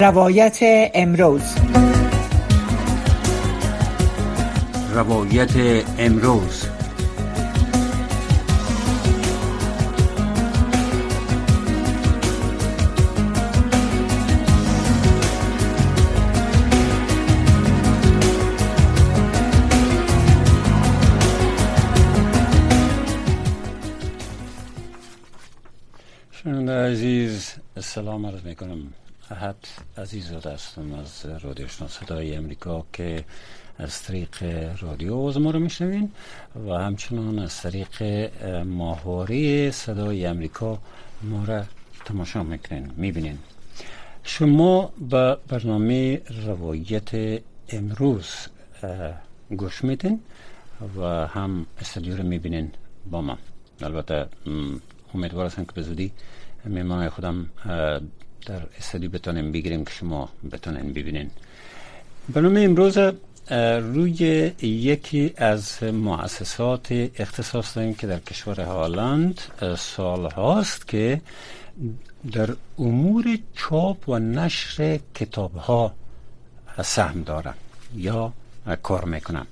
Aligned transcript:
روایت 0.00 0.58
امروز. 0.94 1.42
روایت 4.94 5.84
امروز. 5.98 6.66
شنونده 26.32 26.72
عزیز 26.72 27.54
سلام 27.80 28.26
عرض 28.26 28.44
می 28.44 28.54
کنم 28.54 28.92
احد 29.30 29.56
عزیز 29.98 30.32
هستم 30.32 30.94
از 30.94 31.26
رادیو 31.42 31.68
صدای 31.68 32.36
امریکا 32.36 32.86
که 32.92 33.24
از 33.78 34.02
طریق 34.02 34.42
رادیو 34.80 35.16
از 35.16 35.38
ما 35.38 35.50
رو 35.50 35.58
میشنوین 35.58 36.12
و 36.68 36.72
همچنان 36.72 37.38
از 37.38 37.62
طریق 37.62 38.02
ماهواره 38.64 39.70
صدای 39.70 40.26
امریکا 40.26 40.78
ما 41.22 41.44
را 41.44 41.64
تماشا 42.04 42.42
می‌کنین 42.42 42.90
می‌بینین. 42.96 43.38
شما 44.24 44.92
به 45.10 45.36
برنامه 45.48 46.22
روایت 46.46 47.40
امروز 47.68 48.34
گوش 49.50 49.84
میدین 49.84 50.20
و 50.96 51.26
هم 51.26 51.66
استودیو 51.80 52.16
رو 52.16 52.22
می‌بینین 52.22 52.70
با 53.10 53.20
ما. 53.20 53.38
البته 53.80 54.26
امیدوار 55.14 55.46
هستم 55.46 55.64
که 55.64 55.72
به 55.72 55.82
زودی 55.82 56.12
خودم 57.10 57.50
در 58.46 58.62
استودیو 58.78 59.10
بتانیم 59.10 59.52
بگیریم 59.52 59.84
که 59.84 59.90
شما 59.90 60.28
بتانین 60.52 60.92
ببینین. 60.92 61.30
برنامه 62.28 62.60
امروز 62.60 62.98
روی 63.94 64.52
یکی 64.62 65.32
از 65.36 65.82
مؤسسات 65.82 66.92
اختصاص 67.18 67.76
داریم 67.76 67.94
که 67.94 68.06
در 68.06 68.18
کشور 68.18 68.60
هالند 68.60 69.40
سال 69.78 70.30
هاست 70.30 70.88
که 70.88 71.20
در 72.32 72.48
امور 72.78 73.38
چاپ 73.56 74.08
و 74.08 74.18
نشر 74.18 75.00
کتاب 75.14 75.56
ها 75.56 75.94
سهم 76.82 77.22
دارم 77.22 77.54
یا 77.96 78.32
کار 78.82 79.04
می‌کنم 79.04 79.46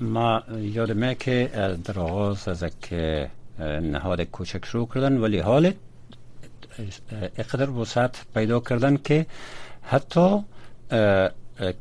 ما 0.00 0.42
یادمه 0.60 1.14
که 1.14 1.50
در 1.84 1.98
آغاز 1.98 2.48
از 2.48 2.64
که 2.82 3.30
نهاد 3.82 4.20
کوچک 4.20 4.66
شروع 4.66 4.88
کردن 4.94 5.16
ولی 5.16 5.38
حال 5.38 5.72
اقدر 7.38 7.70
وسعت 7.70 8.16
پیدا 8.34 8.60
کردن 8.60 8.96
که 8.96 9.26
حتی 9.82 10.38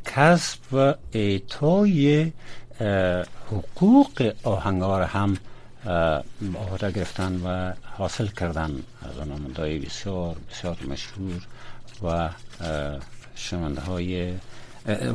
کسب 0.06 0.59
و 0.73 0.96
ایتای 1.12 2.31
حقوق 3.52 4.34
آهنگار 4.44 5.02
هم 5.02 5.38
عهده 6.56 6.92
گرفتن 6.92 7.42
و 7.46 7.73
حاصل 7.98 8.28
کردن. 8.28 8.84
از 9.02 9.18
آنامندهای 9.18 9.80
بسیار 9.80 10.36
بسیار 10.52 10.78
مشهور 10.90 11.42
و 12.03 12.30
شنونده 13.36 13.81
های 13.81 14.34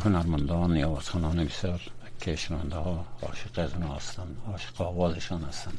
هنرمندان 0.05 0.77
یا 0.77 0.91
وطنان 0.91 1.45
بسیار 1.45 1.81
که 2.21 2.37
شنونده 2.37 2.77
ها 2.77 3.05
عاشق 3.23 3.59
از 3.59 3.75
اونها 3.75 3.95
هستن 3.95 4.27
عاشق 4.53 4.81
آوازشان 4.81 5.43
هستن. 5.43 5.73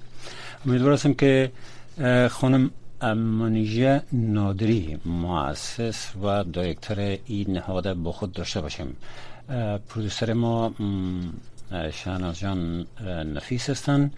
امیدوار 0.65 0.97
که 0.97 1.51
خانم 2.31 2.71
منیژه 3.03 4.01
نادری 4.11 4.99
مؤسس 5.05 6.15
و 6.23 6.43
دایرکتر 6.43 7.17
این 7.25 7.51
نهاد 7.53 7.93
با 7.93 8.11
خود 8.11 8.31
داشته 8.31 8.61
باشیم. 8.61 8.95
پرودوسر 9.89 10.33
ما 10.33 10.73
شهناز 11.91 12.39
جان 12.39 12.85
نفیس 13.33 13.69
هستن 13.69 14.11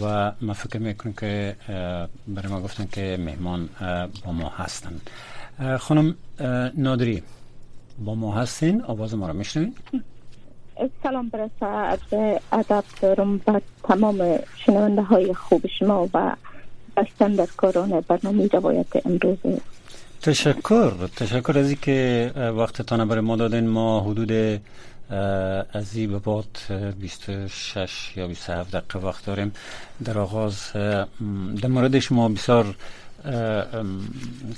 و 0.00 0.32
ما 0.40 0.52
فکر 0.52 0.78
می‌کنم 0.78 1.12
که 1.12 1.56
برای 2.28 2.52
ما 2.52 2.60
گفتن 2.60 2.88
که 2.92 3.18
مهمان 3.20 3.68
با 4.24 4.32
ما 4.32 4.48
هستن. 4.48 5.00
خانم 5.78 6.14
نادری 6.74 7.22
با 7.98 8.14
ما 8.14 8.34
هستین؟ 8.34 8.82
آواز 8.82 9.14
ما 9.14 9.28
رو 9.28 9.34
میشنوین؟ 9.34 9.74
سلام 11.02 11.28
برسه 11.28 12.40
ادب 12.52 12.84
دارم 13.02 13.38
به 13.38 13.62
تمام 13.84 14.38
شنونده 14.56 15.02
های 15.02 15.34
خوب 15.34 15.66
شما 15.66 16.08
و 16.14 16.36
بستن 16.96 17.32
در 17.34 17.48
کاران 17.56 18.00
برنامه 18.00 18.46
روایت 18.52 19.06
امروز. 19.06 19.38
تشکر. 20.22 20.92
تشکر 21.16 21.58
از 21.58 21.74
که 21.82 22.30
وقتتان 22.36 23.08
برای 23.08 23.20
ما 23.20 23.36
دادین. 23.36 23.68
ما 23.68 24.00
حدود 24.00 24.60
از 25.72 25.96
این 25.96 26.10
به 26.10 26.18
بعد 26.18 26.58
26 27.00 28.16
یا 28.16 28.26
27 28.28 28.70
دقیقه 28.76 28.98
وقت 29.08 29.24
داریم. 29.26 29.52
در 30.04 30.18
آغاز 30.18 30.72
در 31.62 31.68
مورد 31.68 31.98
شما 31.98 32.28
بسیار 32.28 32.74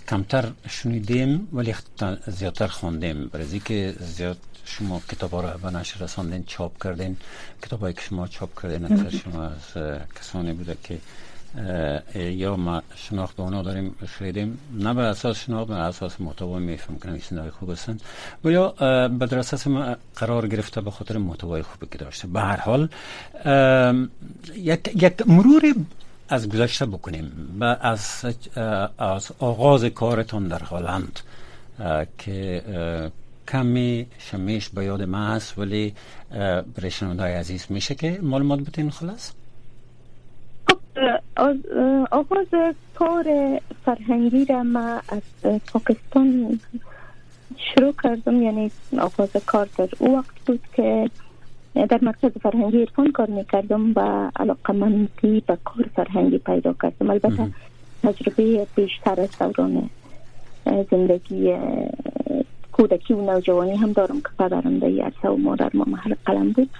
کمتر 0.08 0.44
شنیدیم 0.68 1.48
ولی 1.52 1.74
زیادتر 2.26 2.66
خوندیم 2.66 3.26
برای 3.32 3.60
که 3.60 3.94
زیاد 4.00 4.38
شما 4.64 5.02
کتاب 5.10 5.30
ها 5.30 5.40
رو 5.40 5.58
به 5.58 5.70
نشر 5.70 6.04
رساندین 6.04 6.44
چاپ 6.44 6.82
کردین. 6.84 7.16
کتاب 7.62 7.92
که 7.92 8.00
شما 8.00 8.26
چاپ 8.26 8.62
کردین 8.62 8.84
اکثر 8.84 9.18
شما 9.18 9.42
از 9.44 9.82
کسانی 10.20 10.52
بوده 10.52 10.76
که 10.84 10.98
یا 12.14 12.56
ما 12.56 12.82
شناخت 12.94 13.36
به 13.36 13.42
اونا 13.42 13.62
داریم 13.62 13.94
خریدیم 14.06 14.58
نه 14.72 14.94
به 14.94 15.02
اساس 15.02 15.38
شناخت 15.38 15.68
به 15.68 15.74
اساس 15.74 16.20
محتوا 16.20 16.58
میفهم 16.58 16.98
کنم 16.98 17.12
این 17.30 17.50
خوب 17.50 17.70
هستن. 17.70 17.98
و 18.44 18.50
یا 18.50 18.68
به 19.08 19.26
درست 19.26 19.66
ما 19.66 19.96
قرار 20.16 20.48
گرفته 20.48 20.80
به 20.80 20.90
خاطر 20.90 21.18
محتوای 21.18 21.62
خوبی 21.62 21.86
که 21.90 21.98
داشته. 21.98 22.28
به 22.28 22.40
هر 22.40 22.60
حال 22.60 22.88
یک, 24.56 24.90
یک 25.02 25.28
مرور 25.28 25.74
از 26.28 26.48
گذشته 26.48 26.86
بکنیم 26.86 27.56
و 27.60 27.76
از, 27.80 28.24
از 28.98 29.32
آغاز 29.38 29.84
کارتون 29.84 30.48
در 30.48 30.62
هالند 30.62 31.20
که 32.18 32.62
کمی 33.48 34.06
شمیش 34.18 34.68
به 34.68 34.84
یاد 34.84 35.02
ما 35.02 35.26
هست 35.26 35.58
ولی 35.58 35.94
برای 36.76 36.90
شنونده 36.90 37.22
عزیز 37.22 37.66
میشه 37.68 37.94
که 37.94 38.18
معلومات 38.22 38.60
بتین 38.60 38.90
خلاص؟ 38.90 39.32
آغاز 42.10 42.74
کار 42.94 43.24
فرهنگی 43.84 44.44
را 44.44 44.62
ما 44.62 45.00
از 45.08 45.22
پاکستان 45.72 46.60
شروع 47.56 47.94
کردم 48.02 48.42
یعنی 48.42 48.70
آغاز 49.00 49.36
کار 49.46 49.68
در 49.78 49.88
او 49.98 50.16
وقت 50.16 50.40
بود 50.46 50.60
که 50.72 51.10
در 51.74 51.98
مرکز 52.02 52.30
فرهنگی 52.42 52.76
ایرفان 52.76 53.12
کار 53.12 53.30
می‌کردم 53.30 53.92
و 53.96 54.30
علاقه 54.36 54.72
مندی 54.72 55.42
به 55.46 55.58
کار 55.64 55.90
فرهنگی 55.96 56.38
پیدا 56.38 56.74
کردم. 56.82 57.10
البته 57.10 57.50
تجربه 58.02 58.66
بیشتر 58.74 59.20
از 59.20 59.38
دوران 59.38 59.90
زندگی 60.90 61.56
کودکی 62.72 63.14
و 63.14 63.20
نوجوانی 63.20 63.76
هم 63.76 63.92
دارم 63.92 64.20
که 64.20 64.28
پدرم 64.38 64.78
در 64.78 64.88
عرصه 64.88 65.28
و 65.28 65.36
مادر 65.36 65.70
ما 65.74 65.84
محل 65.84 66.14
قلم 66.26 66.52
بود. 66.52 66.70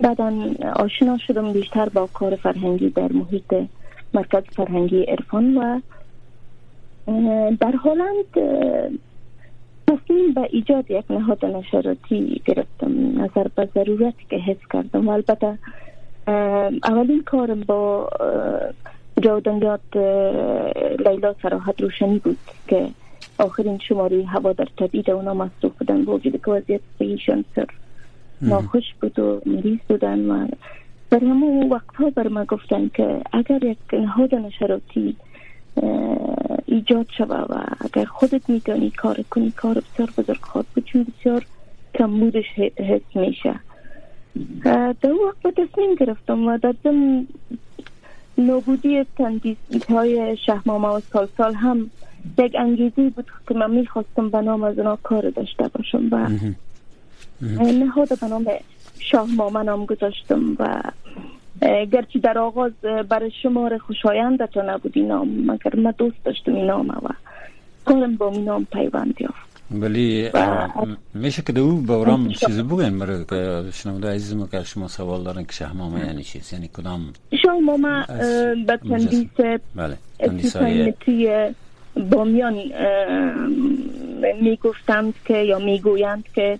بعدا 0.00 0.54
آشنا 0.76 1.18
شدم 1.18 1.52
بیشتر 1.52 1.88
با 1.88 2.06
کار 2.06 2.36
فرهنگی 2.36 2.90
در 2.90 3.12
محیط 3.12 3.54
مرکز 4.14 4.42
فرهنگی 4.56 5.04
ارفان 5.08 5.56
و 5.56 5.80
در 7.60 7.74
هلند 7.84 8.24
تصمیم 9.86 10.34
به 10.34 10.48
ایجاد 10.50 10.90
یک 10.90 11.04
نهاد 11.10 11.44
نشراتی 11.44 12.42
گرفتم. 12.44 13.22
نظر 13.22 13.46
به 13.56 13.68
ضرورت 13.74 14.14
که 14.30 14.36
حس 14.36 14.56
کردم. 14.72 15.08
و 15.08 15.10
البته 15.10 15.58
اولین 16.84 17.22
کارم 17.26 17.60
با 17.60 18.08
جاودنیات 19.22 19.96
لیلا 21.06 21.34
سراحت 21.42 21.80
روشنی 21.80 22.18
بود 22.18 22.38
که 22.68 22.88
آخرین 23.38 23.78
شماره 23.78 24.24
هوا 24.24 24.52
در 24.52 24.68
تبعید 24.76 25.10
اونا 25.10 25.34
مصروف 25.34 25.72
بودن. 25.78 26.04
با 26.04 26.14
وجود 26.14 26.44
که 26.44 26.50
وضعیت 26.50 26.80
ایشان 26.98 27.44
سر 27.56 27.66
ناخوش 28.42 28.84
بود 29.00 29.18
و 29.18 29.40
مریض 29.46 29.78
بودن 29.88 30.30
و 30.30 30.48
در 31.10 31.18
همون 31.18 31.68
وقت 31.68 31.94
ها 31.94 32.10
بر 32.10 32.28
ما 32.28 32.44
گفتن 32.44 32.90
که 32.94 33.20
اگر 33.32 33.64
یک 33.64 33.78
نهاد 33.92 34.34
نشراتی 34.34 35.16
ایجاد 36.66 37.06
شوه 37.18 37.36
و 37.36 37.64
اگر 37.80 38.04
خودت 38.04 38.50
می‌تونی 38.50 38.90
کار 38.90 39.24
کنی 39.30 39.50
کار 39.50 39.74
بسیار 39.74 40.10
بزرگ 40.18 40.40
خواهد 40.40 40.66
بود 40.74 40.84
چون 40.84 41.04
بسیار 41.04 41.46
کمبودش 41.94 42.44
حس 42.76 43.16
میشه. 43.16 43.54
در 44.64 45.12
وقت 45.26 45.42
به 45.42 45.50
تصمیم 45.50 45.94
گرفتم 45.94 46.46
و 46.46 46.58
در 46.58 46.74
ضمن 46.84 47.26
نابودی 48.38 49.04
تندیس 49.18 49.56
های 49.88 50.36
شهمامه 50.36 50.88
و 50.88 51.00
سال 51.00 51.28
سال 51.36 51.54
هم 51.54 51.90
یک 52.38 52.56
انگیزی 52.58 53.10
بود 53.10 53.26
که 53.48 53.54
من 53.54 53.70
می‌خواستم 53.70 54.30
به 54.30 54.40
نام 54.40 54.64
از 54.64 54.78
اونا 54.78 54.96
کار 54.96 55.30
داشته 55.30 55.68
باشم 55.68 56.08
و 56.10 56.28
نهاد 57.40 58.20
به 58.20 58.26
نام 58.26 58.46
شاه 58.98 59.26
ماما 59.36 59.62
نام 59.62 59.86
گذاشتم 59.86 60.56
و 60.58 60.82
گرچه 61.62 62.18
در 62.18 62.38
آغاز 62.38 62.72
برای 63.08 63.30
شمار 63.42 63.78
خوشایند 63.78 64.46
تا 64.46 64.62
نبود 64.62 64.92
این 64.94 65.06
نام 65.06 65.28
مگر 65.50 65.76
من 65.76 65.94
دوست 65.98 66.24
داشتم 66.24 66.54
این 66.54 66.66
نام 66.66 66.88
و 66.88 67.08
کارم 67.84 68.16
با 68.16 68.30
مینام 68.30 68.66
پیوند 68.72 69.14
یافت. 69.20 69.54
ولی 69.70 70.30
میشه 71.14 71.42
که 71.42 71.52
دو 71.52 71.76
بورام 71.76 72.28
چیزی 72.28 72.62
بگن 72.62 72.98
برای 72.98 73.24
که 73.24 73.62
شنونده 73.72 74.08
عزیز 74.08 74.36
ما 74.36 74.46
که 74.46 74.62
شما 74.62 74.88
سوال 74.88 75.22
دارن 75.22 75.44
که 75.44 75.52
شهمامه 75.52 76.06
یعنی 76.06 76.22
چیز 76.22 76.52
یعنی 76.52 76.68
کدام؟ 76.68 77.12
شهمامه 77.42 78.06
به 78.66 78.76
تندیس 78.76 79.26
بله 79.74 79.96
تندیس 80.18 80.56
بامیان 82.10 82.54
می‌گفتند 84.40 85.14
که 85.24 85.38
یا 85.38 85.58
می‌گویند 85.58 86.24
که 86.34 86.58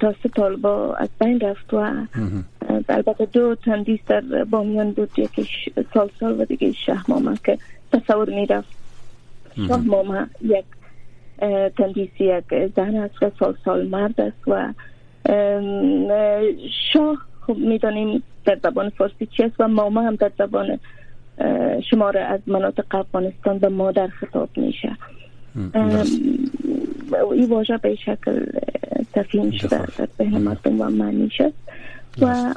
تا 0.00 0.14
سه 0.22 0.28
طالبا 0.36 0.94
از 0.94 1.08
بین 1.20 1.40
رفت 1.40 1.74
و 1.74 1.92
البته 2.88 3.26
دو 3.26 3.54
تندیس 3.54 4.00
در 4.08 4.44
بامیان 4.44 4.90
بود 4.90 5.10
یکیش 5.18 5.68
سال 5.94 6.10
سال 6.20 6.40
و 6.40 6.44
دیگه 6.44 6.72
شهمامه 6.72 7.36
که 7.44 7.58
تصور 7.92 8.30
می‌رفت. 8.30 8.68
شهمامه 9.68 10.26
یک 10.40 10.64
تندیسی 11.76 12.24
یک 12.24 12.44
زن 12.76 12.96
است 12.96 13.22
و 13.22 13.30
سال 13.38 13.56
سال 13.64 13.86
مرد 13.86 14.20
است 14.20 14.48
و 14.48 14.72
شاه 16.92 17.16
خب 17.46 17.56
می‌دانیم 17.56 18.22
در 18.44 18.58
زبان 18.62 18.88
فارسی 18.88 19.26
چی 19.26 19.42
است 19.42 19.54
و 19.58 19.68
ماما 19.68 20.02
هم 20.02 20.14
در 20.14 20.30
زبان 20.38 20.78
شماره 21.90 22.20
از 22.20 22.40
مناطق 22.46 22.94
افغانستان 22.94 23.58
به 23.58 23.68
مادر 23.68 24.06
خطاب 24.06 24.48
میشه. 24.56 24.96
این 27.32 27.48
واژه 27.48 27.76
به 27.76 27.94
شکل 27.94 28.46
تفهیم 29.12 29.50
شده. 29.50 29.86
در 30.18 30.26
مردم 30.26 30.80
و 30.80 30.90
معنی 30.90 31.30
شد. 31.30 31.52
و 32.20 32.54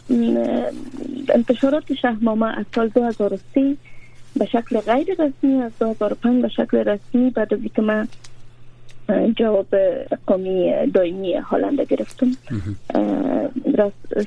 انتشارات 1.29 1.93
شهمامه 1.93 2.59
از 2.59 2.65
سال 2.75 2.87
2003 2.87 3.75
به 4.39 4.45
شکل 4.45 4.79
غیر 4.79 5.07
رسمی 5.19 5.61
از 5.61 5.71
2005 5.79 6.41
به 6.41 6.49
شکل 6.49 6.77
رسمی 6.77 7.29
بعد 7.29 7.53
از 7.53 7.59
اینکه 7.59 7.81
من 7.81 8.07
جواب 9.35 9.67
قومی 10.27 10.73
دائمی 10.93 11.33
هلند 11.33 11.81
گرفتم. 11.81 12.31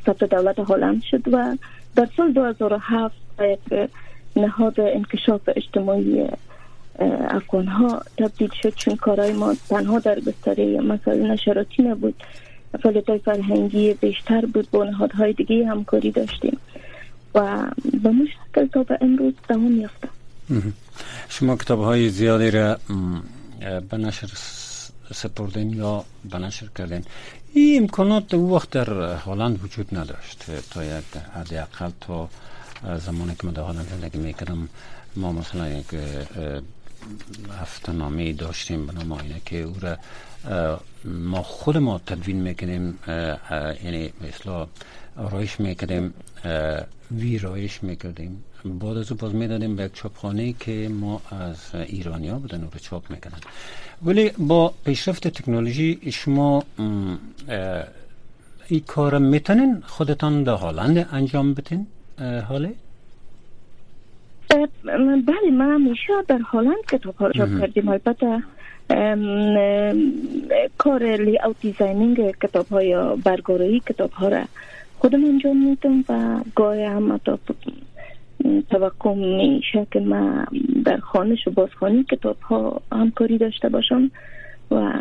ثبت 0.07 0.25
دولت 0.25 0.59
هلند 0.71 1.03
شد 1.03 1.23
و 1.33 1.57
در 1.97 2.09
سال 2.17 2.33
2007 2.33 3.15
یک 3.41 3.89
نهاد 4.37 4.81
انکشاف 4.81 5.41
اجتماعی 5.57 6.27
افغان 7.29 7.67
ها 7.67 8.03
تبدیل 8.19 8.51
شد 8.63 8.75
چون 8.75 8.97
کارهای 8.97 9.33
ما 9.33 9.57
تنها 9.69 9.99
در 9.99 10.21
بستره 10.21 10.81
مسائل 10.81 11.31
نشراتی 11.31 11.83
نبود. 11.83 12.15
فعالیت 12.83 13.17
فرهنگی 13.17 13.95
بیشتر 13.95 14.47
بود. 14.47 14.71
با 14.71 14.85
نهادهای 14.85 15.33
دیگه 15.33 15.67
همکاری 15.67 16.11
داشتیم. 16.11 16.59
و 17.35 17.71
به 18.03 18.11
مشکل 18.11 18.67
تا 18.67 18.83
به 18.83 18.99
امروز 19.01 19.35
دوام 19.49 19.81
یافته 19.81 20.09
شما 21.29 21.57
کتاب 21.57 21.81
های 21.83 22.11
زیادی 22.11 22.51
را 22.51 22.79
به 23.91 23.97
نشر 23.97 24.29
سپردین 25.15 25.71
یا 25.71 26.05
به 26.31 26.39
نشر 26.39 26.67
کردین؟ 26.79 27.05
این 27.53 27.83
امکانات 27.83 28.35
او 28.35 28.55
وقت 28.55 28.71
در 28.71 29.15
هلند 29.15 29.65
وجود 29.65 29.99
نداشت. 29.99 30.45
تا 30.71 30.85
یک 30.85 31.05
حداقل 31.35 31.91
تا 32.01 32.29
زمانی 32.99 33.35
که 33.35 33.47
من 33.47 33.53
در 33.53 33.63
هلند 33.63 33.89
زندگی 33.91 34.19
می‌کردم 34.19 34.69
ما 35.17 35.33
مثلا 35.33 35.69
یک 35.69 35.87
هفته 37.61 37.93
نامه 37.93 38.33
داشتیم 38.33 38.87
به 38.87 38.93
نام 38.93 39.19
که 39.45 39.63
او 39.63 39.77
را 39.81 39.97
ما 41.05 41.43
خود 41.43 41.77
ما 41.77 41.99
تدوین 41.99 42.37
می‌کنیم 42.37 42.99
یعنی 43.85 44.13
مثلا 44.21 44.67
آرایش 45.17 45.61
می‌کردیم 45.61 46.15
ویرایش 47.11 47.83
می‌کردیم 47.83 48.45
بعد 48.65 48.97
از 48.97 49.13
او 49.13 49.19
باز 49.19 49.35
می‌دادیم 49.35 49.77
به 49.77 49.91
یک 50.39 50.59
که 50.59 50.89
ما 50.89 51.23
از 51.31 51.75
ایرانیا 51.75 52.39
بودن 52.39 52.65
او 52.65 52.71
رو 52.73 52.79
چاپ 52.79 53.11
می‌کنن 53.11 53.41
ولی 54.03 54.31
با 54.31 54.75
پیشرفت 54.85 55.29
تکنولوژی 55.29 56.13
شما 56.13 56.65
این 58.69 58.81
کار 58.87 59.19
می‌تونین 59.19 59.83
خودتان 59.87 60.43
در 60.43 60.55
هالند 60.55 61.09
انجام 61.13 61.55
بتین 61.55 61.87
حاله؟ 62.49 62.75
بله 64.51 65.51
من 65.53 65.75
همیشه 65.75 66.13
در 66.29 66.39
هالند 66.39 66.87
کتاب 66.93 67.17
ها 67.17 67.33
چاپ 67.33 67.49
کردیم. 67.61 67.89
البته 67.89 68.43
کار 70.79 71.03
لی 71.17 71.39
اوت 71.45 71.61
دیزاینینگ 71.61 72.31
کتاب 72.43 72.67
ها 72.67 72.83
یا 72.83 73.17
برگارایی 73.25 73.81
کتاب 73.81 74.11
ها 74.11 74.29
را 74.29 74.45
خودم 74.99 75.25
انجام 75.25 75.57
میدم 75.69 76.05
و 76.09 76.41
گاهی 76.55 76.85
هم 76.85 77.21
توقع 78.71 79.15
میشه 79.15 79.87
که 79.91 80.01
من 80.01 80.47
در 80.85 80.97
خانش 80.97 81.49
و 81.49 81.51
بازخانی 81.51 82.05
کتاب 82.05 82.37
ها 82.41 82.83
همکاری 82.93 83.39
داشته 83.39 83.69
باشم 83.69 84.11
و 84.71 84.93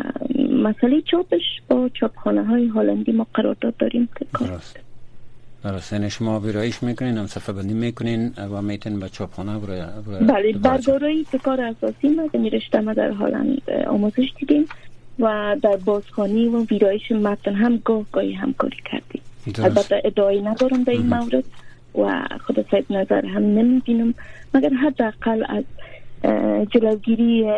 مسئله 0.62 1.02
چاپش 1.02 1.42
با 1.68 1.88
چاپخانه 1.94 2.44
های 2.44 2.66
هالندی 2.66 3.12
ما 3.12 3.26
قرارداد 3.34 3.76
داریم 3.76 4.08
که 4.18 4.26
کار 4.32 4.60
درست 5.64 5.92
یعنی 5.92 6.10
شما 6.10 6.40
ویرایش 6.40 6.82
می‌کنین 6.82 7.18
هم 7.18 7.26
صفحه 7.26 7.52
بندی 7.52 7.74
می‌کنین 7.74 8.32
و 8.52 8.62
میتین 8.62 9.00
به 9.00 9.08
چاپخانه 9.08 9.58
برای 9.58 9.82
بله 10.20 10.52
برگارایی 10.52 11.24
که 11.24 11.38
کار 11.38 11.60
اساسی 11.60 12.08
ما 12.08 12.28
می 12.32 12.50
رشته 12.50 12.94
در 12.94 13.10
هالند 13.10 13.70
آموزش 13.86 14.32
دیدیم 14.38 14.64
و 15.18 15.56
در 15.62 15.76
بازخانی 15.76 16.48
و 16.48 16.64
ویرایش 16.64 17.12
متن 17.12 17.54
هم 17.54 17.76
گاه 17.84 18.04
گاهی 18.12 18.32
همکاری 18.32 18.76
کردیم. 18.84 19.22
البته 19.64 20.02
ادعایی 20.04 20.42
ندارم 20.42 20.82
در 20.82 20.92
این 20.92 21.06
مورد 21.06 21.44
و 21.94 22.28
خود 22.46 22.66
سید 22.70 22.86
نظر 22.90 23.26
هم 23.26 23.42
نمی‌بینم. 23.42 24.14
مگر 24.54 24.70
حداقل 24.70 25.44
از 25.48 25.64
جلوگیری 26.70 27.52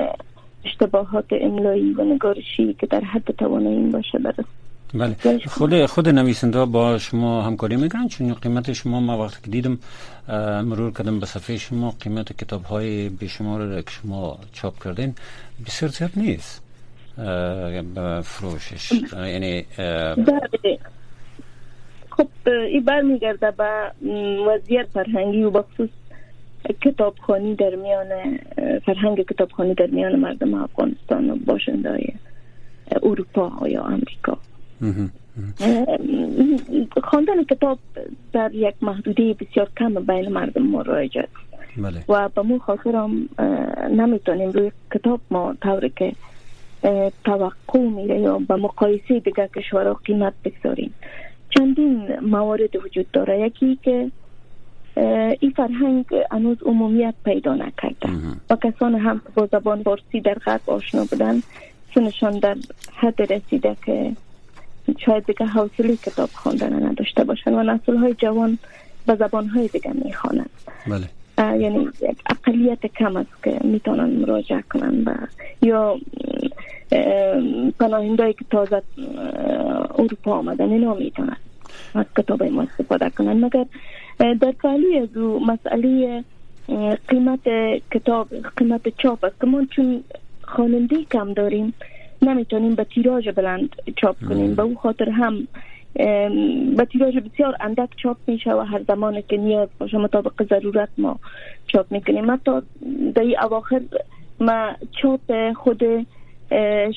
اشتباهات 0.64 1.24
املایی 1.30 1.92
و 1.92 2.04
نگارشی 2.04 2.74
که 2.74 2.86
در 2.86 3.00
حد 3.00 3.34
توانایی 3.38 3.90
باشه 3.90 4.18
برست 4.18 4.48
بله. 4.94 5.16
خود 5.46 5.86
خود 5.86 6.08
نویسنده 6.08 6.64
با 6.64 6.98
شما 6.98 7.42
همکاری 7.42 7.76
می‌کنن 7.76 8.08
چون 8.08 8.34
قیمت 8.34 8.72
شما 8.72 9.00
ما 9.00 9.24
وقتی 9.24 9.42
که 9.44 9.50
دیدم 9.50 9.78
مرور 10.62 10.92
کردم 10.92 11.20
به 11.20 11.26
صفحه 11.26 11.56
شما 11.56 11.94
قیمت 12.00 12.32
کتاب 12.32 12.62
های 12.62 13.08
بیشمار 13.08 13.60
را 13.60 13.82
که 13.82 13.90
شما 13.90 14.38
چاپ 14.52 14.84
کردین 14.84 15.14
بسیار 15.66 15.90
زیاد 15.90 16.10
نیست. 16.16 16.62
به 17.94 18.20
فروشش. 18.24 18.92
یعنی 19.12 19.64
بله. 20.16 20.78
خب 22.10 22.28
این 22.46 22.84
برمیگرده 22.84 23.50
به 23.50 23.92
وضعیت 24.46 24.86
فرهنگی 24.94 25.42
و 25.42 25.50
بخصوص 25.50 25.88
کتابخانی 26.80 27.54
در 27.54 27.74
میان 27.74 28.38
فرهنگ 28.86 29.22
کتابخانی 29.22 29.74
در 29.74 29.86
میان 29.86 30.16
مردم 30.16 30.54
افغانستان 30.54 31.30
و 31.30 31.36
باشنده 31.36 32.14
اروپا 33.02 33.68
یا 33.68 33.82
امریکا 33.82 34.38
خواندن 37.02 37.44
کتاب 37.50 37.78
در 38.32 38.50
یک 38.54 38.74
محدوده 38.82 39.34
بسیار 39.34 39.70
کم 39.76 39.94
بین 39.94 40.28
مردم 40.28 40.62
ما 40.62 40.82
رایج 40.82 41.18
بله. 41.76 42.04
و 42.08 42.28
به 42.28 42.42
مو 42.42 42.58
خاطر 42.58 42.96
هم 42.96 43.28
نمی‌تونیم 43.90 44.50
روی 44.50 44.72
کتاب 44.94 45.20
ما 45.30 45.54
طوری 45.62 45.92
که 45.96 46.12
توقع 47.24 47.78
میره 47.78 48.20
یا 48.20 48.38
به 48.38 48.56
مقایسه 48.56 49.20
دیگر 49.20 49.46
کشورها 49.46 49.94
قیمت 50.04 50.32
بگذاریم. 50.44 50.94
چندین 51.50 52.20
موارد 52.20 52.76
وجود 52.84 53.10
داره. 53.10 53.40
یکی 53.40 53.78
که 53.82 54.10
این 55.40 55.50
فرهنگ 55.56 56.04
هنوز 56.30 56.62
عمومیت 56.62 57.14
پیدا 57.24 57.54
نکرده. 57.54 58.08
و 58.50 58.56
کسان 58.56 58.94
هم 58.94 59.20
با 59.34 59.46
زبان 59.46 59.82
فارسی 59.82 60.20
در 60.20 60.34
غرب 60.34 60.60
آشنا 60.66 61.04
بودن 61.04 61.42
سنشان 61.94 62.38
در 62.38 62.56
حد 62.94 63.32
رسیده 63.32 63.76
که 63.86 64.12
شاید 64.98 65.26
دیگه 65.26 65.46
حوصله 65.46 65.96
کتاب 65.96 66.28
خواندن 66.32 66.86
نداشته 66.86 67.24
باشن 67.24 67.54
و 67.54 67.62
نسل 67.62 67.96
های 67.96 68.14
جوان 68.14 68.58
به 69.06 69.14
زبان 69.14 69.48
های 69.48 69.68
دیگه 69.68 69.92
می‌خوانند. 70.04 70.50
بله. 70.86 71.08
یعنی 71.60 71.88
یک 72.02 72.18
اقلیت 72.30 72.86
کم 72.86 73.16
است 73.16 73.42
که 73.44 73.58
می‌تونن 73.64 74.10
مراجعه 74.10 74.62
کنن 74.62 75.04
و 75.04 75.14
یا 75.62 75.98
پناهنده 77.78 78.32
که 78.32 78.44
تازه 78.50 78.82
اروپا 79.98 80.32
آمدن 80.32 80.70
اینا 80.70 80.94
می‌تونن 80.94 81.36
از 81.94 82.06
کتاب 82.16 82.42
ما 82.42 82.62
استفاده 82.62 83.10
کنن. 83.10 83.44
مگر 83.44 83.64
در 84.18 84.52
کالی 84.52 84.98
از 84.98 85.16
مسئله 85.46 86.24
قیمت 87.08 87.40
کتاب 87.90 88.28
قیمت 88.56 88.88
چاپ 88.88 89.24
است 89.24 89.40
که 89.40 89.46
ما 89.46 89.64
چون 89.76 90.04
خواننده 90.42 91.04
کم 91.04 91.32
داریم 91.32 91.74
نمی‌تونیم 92.22 92.74
به 92.74 92.84
تیراژ 92.84 93.28
بلند 93.28 93.76
چاپ 93.96 94.16
کنیم. 94.28 94.54
به 94.54 94.62
او 94.62 94.74
خاطر 94.74 95.10
هم 95.10 95.48
به 96.76 96.84
تیراژ 96.92 97.16
بسیار 97.16 97.56
اندک 97.60 97.88
چاپ 97.96 98.16
میشه 98.26 98.52
و 98.52 98.60
هر 98.60 98.82
زمان 98.88 99.22
که 99.28 99.36
نیاز 99.36 99.68
باشه 99.78 99.98
مطابق 99.98 100.42
ضرورت 100.48 100.88
ما 100.98 101.18
چاپ 101.66 101.92
می‌کنیم. 101.92 102.30
حتی 102.30 102.52
در 103.14 103.22
این 103.22 103.40
اواخر 103.40 103.80
ما 104.40 104.70
چاپ 105.02 105.52
خود 105.52 105.82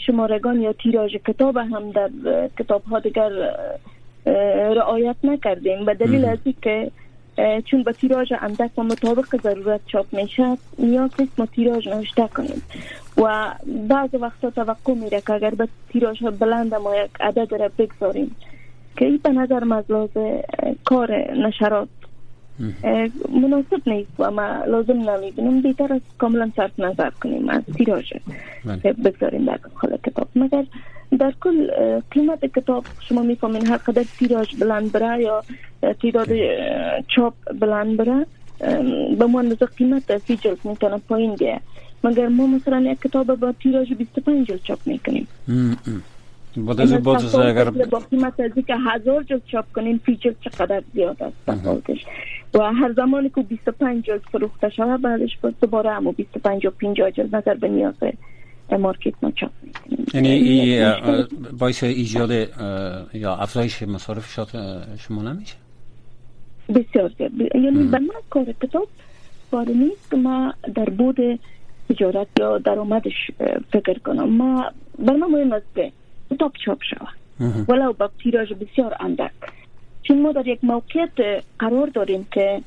شمارگان 0.05 0.61
یا 0.61 0.73
تیراژ 0.73 1.15
کتاب 1.15 1.57
هم 1.57 1.91
در 1.91 2.09
کتاب 2.59 2.83
ها 2.83 2.99
دیگر 2.99 3.29
رعایت 4.75 5.15
نکردیم. 5.23 5.85
به 5.85 5.93
دلیل 5.93 6.25
از 6.25 6.37
که 6.61 6.91
چون 7.65 7.83
با 7.83 7.91
تیراژ 7.91 8.33
اندک 8.41 8.79
و 8.79 8.83
مطابق 8.83 9.41
ضرورت 9.43 9.81
چاپ 9.87 10.05
میشه 10.11 10.57
نیاز 10.79 11.09
نیست 11.19 11.39
ما 11.39 11.45
تیراژ 11.45 11.87
نوشته 11.87 12.27
کنیم. 12.27 12.61
و 13.17 13.53
بعض 13.87 14.09
وقتا 14.13 14.49
توقع 14.49 14.93
میره 14.93 15.21
که 15.21 15.33
اگر 15.33 15.49
به 15.49 15.67
تیراژ 15.89 16.23
بلند 16.23 16.75
ما 16.75 16.95
یک 16.95 17.11
عدد 17.19 17.55
را 17.55 17.71
بگذاریم. 17.77 18.35
که 18.97 19.05
این 19.05 19.19
به 19.23 19.29
نظر 19.29 19.63
مزلاز 19.63 20.09
کار 20.85 21.11
نشرات. 21.33 21.87
مناسب 23.41 23.89
نیست 23.89 24.11
و 24.19 24.31
ما 24.31 24.65
لازم 24.67 25.09
نمی‌دونم 25.09 25.61
بیتر 25.61 25.93
از 25.93 26.01
کاملا 26.17 26.51
صرف 26.55 26.79
نظر 26.79 27.09
کنیم 27.09 27.49
از 27.49 27.61
تیراژ 27.77 28.13
بله. 28.65 28.93
بگذاریم 28.93 29.45
در 29.45 29.59
داخل 29.63 29.97
کتاب. 29.97 30.27
مگر 30.35 30.65
در 31.19 31.33
کل 31.41 31.69
قیمت 32.11 32.45
کتاب 32.45 32.85
شما 33.09 33.21
می‌فهمین 33.21 33.65
هر 33.65 33.77
قدر 33.77 34.05
تیراژ 34.19 34.55
بلند 34.59 34.91
بره 34.91 35.21
یا 35.21 35.43
تعداد 36.01 36.29
چاپ 37.07 37.33
بلند 37.59 37.97
بره؟ 37.97 38.25
به 39.19 39.25
ما 39.25 39.39
اندازه 39.39 39.65
قیمت 39.65 40.17
فی 40.17 40.37
جلد 40.37 40.59
می‌تونه 40.63 40.97
پایین 40.97 41.35
بیه 41.35 41.61
مگر 42.03 42.27
ما 42.27 42.47
مثلا 42.47 42.81
یک 42.81 43.01
کتاب 43.01 43.35
با 43.35 43.51
تیراژ 43.51 43.93
25 43.93 44.47
جلد 44.47 44.63
چاپ 44.63 44.79
می‌کنیم؟ 44.85 45.27
با 46.57 46.73
دازه 46.73 46.97
باز 46.97 47.35
اگر 47.35 47.69
با 47.69 47.99
قیمت 47.99 48.39
از 48.39 48.51
که 48.67 48.75
هزار 48.75 49.23
جلد 49.23 49.41
چاپ 49.45 49.65
کنیم 49.75 50.01
فی 50.05 50.15
جلد 50.15 50.35
چقدر 50.41 50.83
زیاد 50.93 51.23
است؟ 51.23 51.35
و 52.53 52.59
هر 52.59 52.93
زمانی 52.93 53.29
که 53.29 53.41
25 53.41 54.03
جلد 54.05 54.21
فروخته 54.31 54.69
شود 54.69 55.01
بعدش 55.01 55.37
باز 55.41 55.53
دوباره 55.61 55.91
همو 55.91 56.11
25 56.11 56.65
و 56.65 56.69
50 56.69 57.11
جلد 57.11 57.35
نظر 57.35 57.53
به 57.53 57.67
نیاز 57.67 57.93
مارکت 58.79 59.13
ما 59.21 59.31
چاپ 59.31 59.51
یعنی 60.13 60.29
ای 60.29 60.93
باعث 61.59 61.83
ایجاد 61.83 62.31
یا 63.13 63.35
افزایش 63.35 63.81
مصارف 63.81 64.39
شما 64.99 65.21
نمیشه؟ 65.21 65.55
بسیار 66.69 67.11
زیاد. 67.17 67.31
یعنی 67.55 67.83
به 67.83 67.99
من 67.99 68.09
کار 68.29 68.45
کتاب 68.61 68.87
بار 69.51 69.67
نیست 69.67 70.11
که 70.11 70.17
ما 70.17 70.53
در 70.75 70.85
بود 70.85 71.39
تجارت 71.89 72.27
یا 72.39 72.57
درآمدش 72.57 73.31
فکر 73.71 73.99
کنم. 73.99 74.29
ما 74.29 74.71
بر 74.99 75.15
من 75.15 75.27
مهم 75.27 75.53
است 75.53 75.65
که 75.75 75.91
کتاب 76.31 76.51
چاپ 76.65 76.79
شود. 76.83 77.69
ولو 77.69 77.93
با 77.93 78.09
تیراژ 78.23 78.53
بسیار 78.53 78.95
اندک. 78.99 79.31
چون 80.03 80.21
ما 80.21 80.31
در 80.31 80.47
یک 80.47 80.59
موقعیت 80.63 81.43
قرار 81.59 81.87
داریم 81.87 82.27
که 82.31 82.61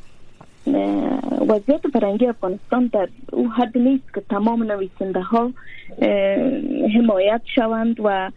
وضعیت 1.49 1.81
فرنگی 1.93 2.27
افغانستان 2.27 2.91
در 2.93 3.09
او 3.33 3.49
حد 3.51 3.79
نیست 3.79 4.15
که 4.15 4.23
تمام 4.31 4.63
نویسنده 4.63 5.21
ها 5.21 5.51
حمایت 6.95 7.41
شوند 7.55 7.97
و 8.05 8.31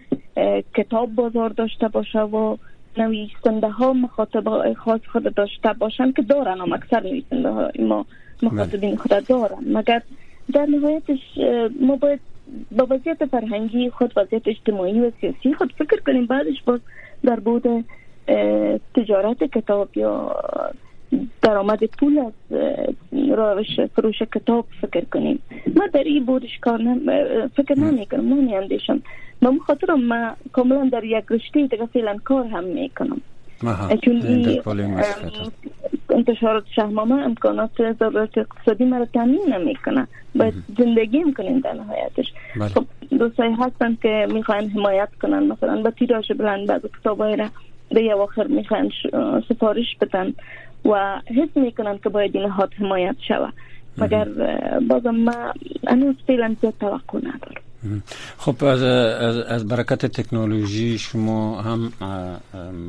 کتاب 0.75 1.15
بازار 1.15 1.49
داشته 1.49 1.87
باشه 1.87 2.19
و 2.19 2.57
نویسنده 2.97 3.69
ها 3.69 3.93
مخاطب 3.93 4.73
خاص 4.73 5.01
خود 5.11 5.35
داشته 5.35 5.73
باشند 5.73 6.15
که 6.15 6.21
دارن 6.21 6.61
هم 6.61 6.73
اکثر 6.73 7.03
نویسنده 7.03 7.49
ها 7.49 7.69
ما 7.79 8.05
مخاطبین 8.43 8.95
خود 8.95 9.27
دارن. 9.27 9.63
مگر 9.65 10.01
در 10.53 10.65
نهایتش 10.65 11.19
ما 11.81 11.95
باید 11.95 12.19
با 12.71 12.87
وضعیت 12.89 13.25
فرهنگی 13.25 13.89
خود 13.89 14.13
وضعیت 14.15 14.47
اجتماعی 14.47 14.99
و 14.99 15.11
سیاسی 15.21 15.53
خود 15.53 15.73
فکر 15.77 15.99
کنیم. 16.05 16.25
بعدش 16.25 16.61
باز 16.65 16.79
در 17.23 17.39
بود 17.39 17.85
تجارت 18.95 19.43
کتاب 19.43 19.97
یا 19.97 20.35
درآمد 21.41 21.83
پول 21.83 22.19
از 22.19 22.33
روش 23.11 23.79
فروش 23.95 24.21
کتاب 24.21 24.65
فکر 24.81 25.05
کنیم. 25.05 25.39
ما 25.75 25.87
در 25.87 26.03
این 26.03 26.25
بودش 26.25 26.59
کار 26.61 26.81
نم... 26.81 27.47
فکر 27.47 27.79
نمی 27.79 28.05
کنم 28.05 28.33
نمی 28.33 28.55
اندیشم 28.55 29.01
ما 29.41 29.59
خاطر 29.59 29.93
ما 29.93 30.35
کاملا 30.51 30.89
در 30.91 31.03
یک 31.03 31.23
رشته 31.29 31.67
دیگه 31.67 31.85
فعلا 31.85 32.17
کار 32.23 32.47
هم 32.47 32.63
می 32.63 32.89
کنم 32.89 33.21
چون 34.05 34.23
انتشارات 36.09 36.63
شهمامه 36.75 37.15
امکانات 37.15 37.69
ضرورت 37.99 38.37
اقتصادی 38.37 38.85
مرا 38.85 39.05
تامین 39.05 39.41
نمی 39.53 39.75
کنه 39.75 40.07
باید 40.35 40.53
زندگی 40.77 41.33
کنیم 41.37 41.59
در 41.59 41.73
نهایتش. 41.73 42.33
خب 42.73 42.85
دوستایی 43.19 43.53
هستن 43.53 43.97
که 44.01 44.27
می‌خواین 44.33 44.69
حمایت 44.69 45.09
کنن 45.21 45.43
مثلا 45.43 45.81
با 45.81 45.91
تیراژ 45.91 46.31
بلند 46.31 46.67
بعض 46.67 46.81
کتاب 46.99 47.23
را 47.23 47.49
به 47.89 48.03
یه 48.03 48.13
آخر 48.13 48.47
می‌خواین 48.47 48.91
سفارش 49.49 49.95
بدن 50.01 50.33
و 50.85 51.21
حس 51.25 51.57
می‌کنن 51.57 51.97
که 51.97 52.09
باید 52.09 52.35
این 52.35 52.45
نهاد 52.45 52.73
حمایت 52.73 53.15
شود 53.27 53.53
مگر 53.97 54.27
بازم 54.89 55.15
ما 55.15 55.53
هنوز 55.87 56.15
فعلا 56.27 56.55
زیاد 56.61 56.73
توقع 56.79 57.17
ندارم 57.17 57.61
خب 58.37 58.63
از, 58.63 58.81
از, 58.83 59.37
از 59.37 59.67
برکت 59.67 60.05
تکنولوژی 60.05 60.97
شما 60.97 61.61
هم 61.61 61.93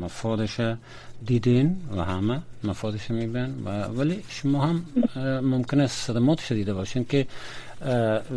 مفادش 0.01 0.57
دیدین 1.25 1.81
و 1.97 2.01
همه 2.01 2.41
مفادش 2.63 3.11
میبین 3.11 3.63
و 3.65 3.83
ولی 3.83 4.23
شما 4.29 4.65
هم 4.67 4.85
ممکنه 5.41 5.87
صدماتش 5.87 6.51
دیده 6.51 6.73
باشین 6.73 7.05
که 7.05 7.27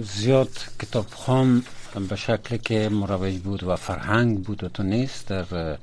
زیاد 0.03 0.51
کتاب 0.83 1.07
خام 1.07 1.63
به 2.09 2.17
شکلی 2.17 2.59
که 2.59 2.89
مروج 2.89 3.39
بود 3.39 3.65
و 3.65 3.77
فرهنگ 3.77 4.43
بود 4.43 4.65
و 4.65 4.69
تو 4.69 4.83
نیست 4.83 5.29
در 5.29 5.77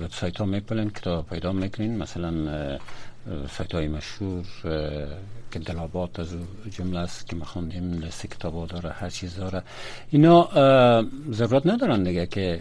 وبسایت 0.00 0.36
ها 0.36 0.44
میپلن 0.44 0.90
کتاب 0.90 1.26
پیدا 1.26 1.52
می‌کنین 1.52 1.98
مثلا 1.98 2.32
سایت 3.56 3.74
های 3.74 3.88
مشهور 3.88 4.44
که 5.50 5.58
دلابات 5.58 6.20
از 6.20 6.28
جمله 6.70 6.98
است 6.98 7.26
که 7.26 7.36
مخوندیم 7.36 8.00
کتاب 8.30 8.66
داره 8.66 8.90
هر 8.90 9.10
چیز 9.10 9.36
داره. 9.36 9.62
اینا 10.10 10.48
ضرورت 11.30 11.66
ندارن 11.66 12.02
دیگه 12.02 12.26
که 12.26 12.60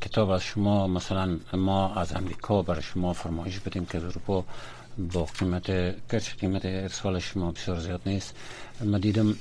کتاب 0.00 0.30
از 0.30 0.42
شما 0.42 0.86
مثلا 0.86 1.36
ما 1.54 1.94
از 1.94 2.16
امریکا 2.16 2.62
برای 2.62 2.82
شما 2.82 3.12
فرمایش 3.12 3.60
بدیم 3.60 3.84
که 3.84 3.98
اروپا 3.98 4.44
با 5.12 5.24
قیمت 5.24 5.66
گرچه 6.10 6.36
قیمت 6.40 6.64
ارسال 6.64 7.18
شما 7.18 7.50
بسیار 7.50 7.80
زیاد 7.80 8.00
نیست 8.06 8.34
ما 8.84 8.98
دیدم 8.98 9.32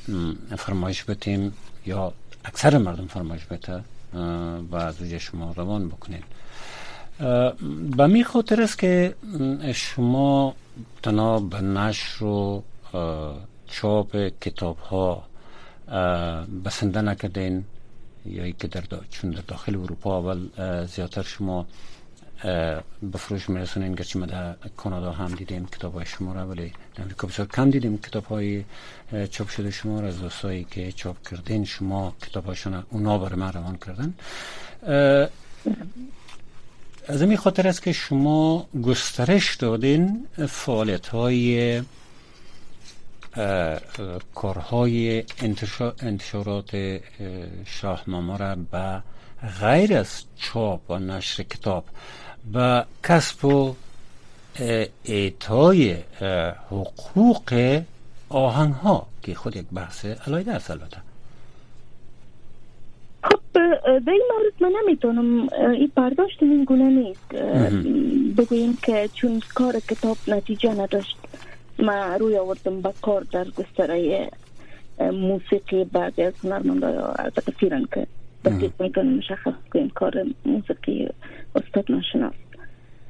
فرمایش 0.57 1.03
بدیم 1.03 1.53
یا 1.85 2.13
اکثر 2.45 2.77
مردم 2.77 3.07
فرمایش 3.07 3.45
بده 3.45 3.83
و 4.71 4.75
از 4.75 5.01
وجه 5.01 5.19
شما 5.19 5.51
روان 5.51 5.87
بکنین. 5.87 6.23
به 7.97 8.07
می 8.07 8.23
خاطر 8.23 8.61
است 8.61 8.79
که 8.79 9.15
شما 9.73 10.55
تنها 11.03 11.39
به 11.39 11.61
نشر 11.61 12.23
و 12.23 12.63
چاپ 13.67 14.15
کتاب 14.41 14.77
ها 14.77 15.23
بسنده 16.65 17.01
نکردین 17.01 17.65
یا 18.25 18.49
که 18.49 18.67
در 18.67 18.83
چون 19.09 19.29
در 19.31 19.41
داخل 19.47 19.75
اروپا 19.75 20.17
اول 20.17 20.39
زیادتر 20.85 21.23
شما 21.23 21.65
به 23.01 23.17
فروش 23.17 23.49
میرسونین 23.49 23.93
گرچه 23.93 24.19
ما 24.19 24.25
در 24.25 24.53
کانادا 24.77 25.11
هم 25.11 25.35
دیدیم 25.35 25.65
کتاب 25.65 25.93
های 25.93 26.05
شما 26.05 26.33
را 26.33 26.47
ولی 26.47 26.73
در 26.95 27.01
امریکا 27.01 27.27
بسیار 27.27 27.47
کم 27.47 27.69
دیدیم 27.69 27.97
کتاب 27.97 28.25
های 28.25 28.63
چاپ 29.31 29.49
شده 29.49 29.71
شما 29.71 29.99
را 29.99 30.07
از 30.07 30.19
دوستایی 30.21 30.63
که 30.71 30.91
چاپ 30.91 31.29
کردین 31.29 31.65
شما 31.65 32.15
کتاب 32.21 32.45
هاشون 32.45 32.83
اونا 32.89 33.17
برای 33.17 33.39
من 33.39 33.53
روان 33.53 33.77
کردن. 33.77 34.13
از 37.07 37.21
این 37.21 37.37
خاطر 37.37 37.67
است 37.67 37.83
که 37.83 37.91
شما 37.91 38.67
گسترش 38.83 39.55
دادین 39.55 40.27
فعالیت 40.47 41.07
های 41.07 41.81
کارهای 44.35 45.23
انتشارات 46.01 46.99
شاهنامه 47.65 48.37
را 48.37 48.55
به 48.71 49.01
غیر 49.61 49.97
از 49.97 50.23
چاپ 50.35 50.91
و 50.91 50.99
نشر 50.99 51.43
کتاب 51.43 51.83
و 52.53 52.85
کسب 53.03 53.45
و 53.45 53.75
اعطای 55.05 55.97
حقوق 56.69 57.81
آهنگ 58.29 58.73
ها 58.73 59.07
که 59.23 59.33
خود 59.33 59.55
یک 59.55 59.65
بحث 59.73 60.05
علایده 60.05 60.51
است 60.51 60.71
البته. 60.71 60.97
به 63.83 64.11
این 64.11 64.23
مورد 64.31 64.53
من 64.73 64.79
نمی‌تونم 64.83 65.49
این 65.53 65.91
پرداشت 65.95 66.43
این 66.43 66.63
گونه 66.63 66.83
نیست. 66.83 67.29
بگویم 68.37 68.77
که 68.83 69.09
چون 69.13 69.41
کار 69.53 69.79
کتاب 69.79 70.17
نتیجه 70.27 70.73
نداشت. 70.73 71.17
ما 71.81 72.15
روی 72.15 72.37
آوردم 72.37 72.81
با 72.81 72.93
کار 73.01 73.21
در 73.31 73.45
گستره 73.49 74.29
موسیقی 74.99 75.83
بعضی 75.83 76.23
از 76.23 76.33
هنرمندا 76.43 77.13
البته 77.19 77.51
فیرن 77.51 77.85
که 77.93 78.07
دقیق 78.45 78.71
می‌تونم 78.79 79.17
مشخص 79.17 79.53
کنیم 79.73 79.89
کار 79.89 80.25
موسیقی 80.45 81.09
استاد 81.55 81.85
ناشناس. 81.91 82.33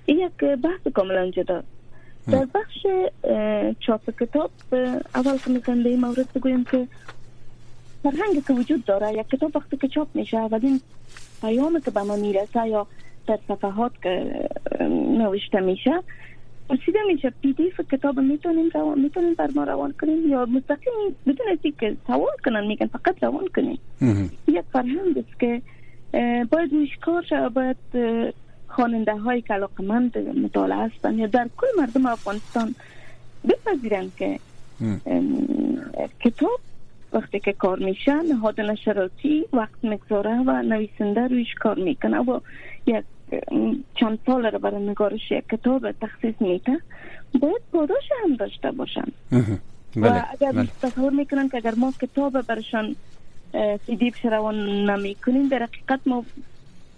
یک 0.07 0.37
بحث 0.39 0.93
کاملا 0.93 1.31
جدا. 1.31 1.63
در 2.31 2.47
بخش 2.55 2.85
چاپ 3.79 4.09
کتاب 4.19 4.51
اول 5.15 5.37
که 5.37 5.49
می‌خوام 5.51 5.83
به 5.83 5.89
این 5.89 5.99
مورد 5.99 6.33
بگویم 6.35 6.63
که 6.63 6.87
فرهنگی 8.03 8.41
که 8.47 8.53
وجود 8.53 8.85
داره 8.85 9.13
یک 9.13 9.29
کتاب 9.29 9.55
وقتی 9.55 9.77
که 9.77 9.87
چاپ 9.87 10.07
میشه 10.13 10.37
اولین 10.37 10.81
پیامی 11.41 11.81
که 11.81 11.91
به 11.91 12.01
ما 12.01 12.15
می‌رسه 12.15 12.67
یا 12.67 12.87
در 13.27 13.39
صفحات 13.47 13.91
که 14.03 14.47
نوشته 15.17 15.59
میشه 15.59 16.03
پرسیده 16.69 16.99
میشه 17.07 17.33
پی 17.41 17.53
دی 17.53 17.73
کتاب 17.91 18.19
می‌تونیم 18.19 18.69
روان 18.73 18.99
می‌تونیم 18.99 19.33
بر 19.33 19.49
ما 19.55 19.63
روان 19.63 19.93
کنیم 20.01 20.29
یا 20.29 20.45
مستقیم 20.45 20.93
اینکه 21.25 21.71
که 21.79 21.97
سوال 22.07 22.37
کنن؟ 22.45 22.67
میگن 22.67 22.87
فقط 22.87 23.23
روان 23.23 23.47
کنیم. 23.55 23.79
یک 24.47 24.61
فرهنگ 24.73 25.17
است 25.17 25.39
که 25.39 25.61
باید 26.51 26.73
روش 26.73 26.97
کار 27.01 27.21
شد 27.21 27.49
باید 27.49 27.77
خواننده 28.67 29.15
های 29.15 29.41
که 29.41 29.53
علاقمند 29.53 30.17
مطالعه 30.17 30.77
هستند 30.77 31.19
یا 31.19 31.27
در 31.27 31.49
کل 31.57 31.67
مردم 31.77 32.05
افغانستان 32.05 32.75
بپذیرند 33.49 34.11
که 34.17 34.39
کتاب 36.19 36.59
وقتی 37.13 37.39
که 37.39 37.53
کار 37.53 37.79
میشه 37.79 38.13
نهاد 38.13 38.61
نشراتی 38.61 39.45
وقت 39.53 39.85
مگذاره 39.85 40.37
و 40.45 40.61
نویسنده 40.61 41.27
رویش 41.27 41.53
کار 41.53 41.79
می‌کنه 41.79 42.19
و 42.19 42.39
یک 42.85 43.03
چند 43.95 44.19
سال 44.25 44.51
را 44.51 44.59
برای 44.59 44.89
نگارش 44.89 45.31
یک 45.31 45.43
کتاب 45.51 45.91
تخصیص 45.91 46.35
میده 46.39 46.79
باید 47.39 47.61
پاداش 47.71 48.03
هم 48.23 48.35
داشته 48.35 48.71
باشن. 48.71 49.05
و 49.31 50.01
بله، 50.01 50.31
اگر 50.31 50.51
بله. 50.51 50.67
تصور 50.81 51.11
می‌کنن 51.13 51.49
که 51.49 51.57
اگر 51.57 51.73
ما 51.77 51.93
کتاب 52.01 52.41
برشان 52.41 52.95
سیدی 53.85 54.13
روان 54.23 54.89
نمی 54.89 55.15
کنیم 55.15 55.47
در 55.47 55.63
حقیقت 55.63 55.99
ما 56.05 56.25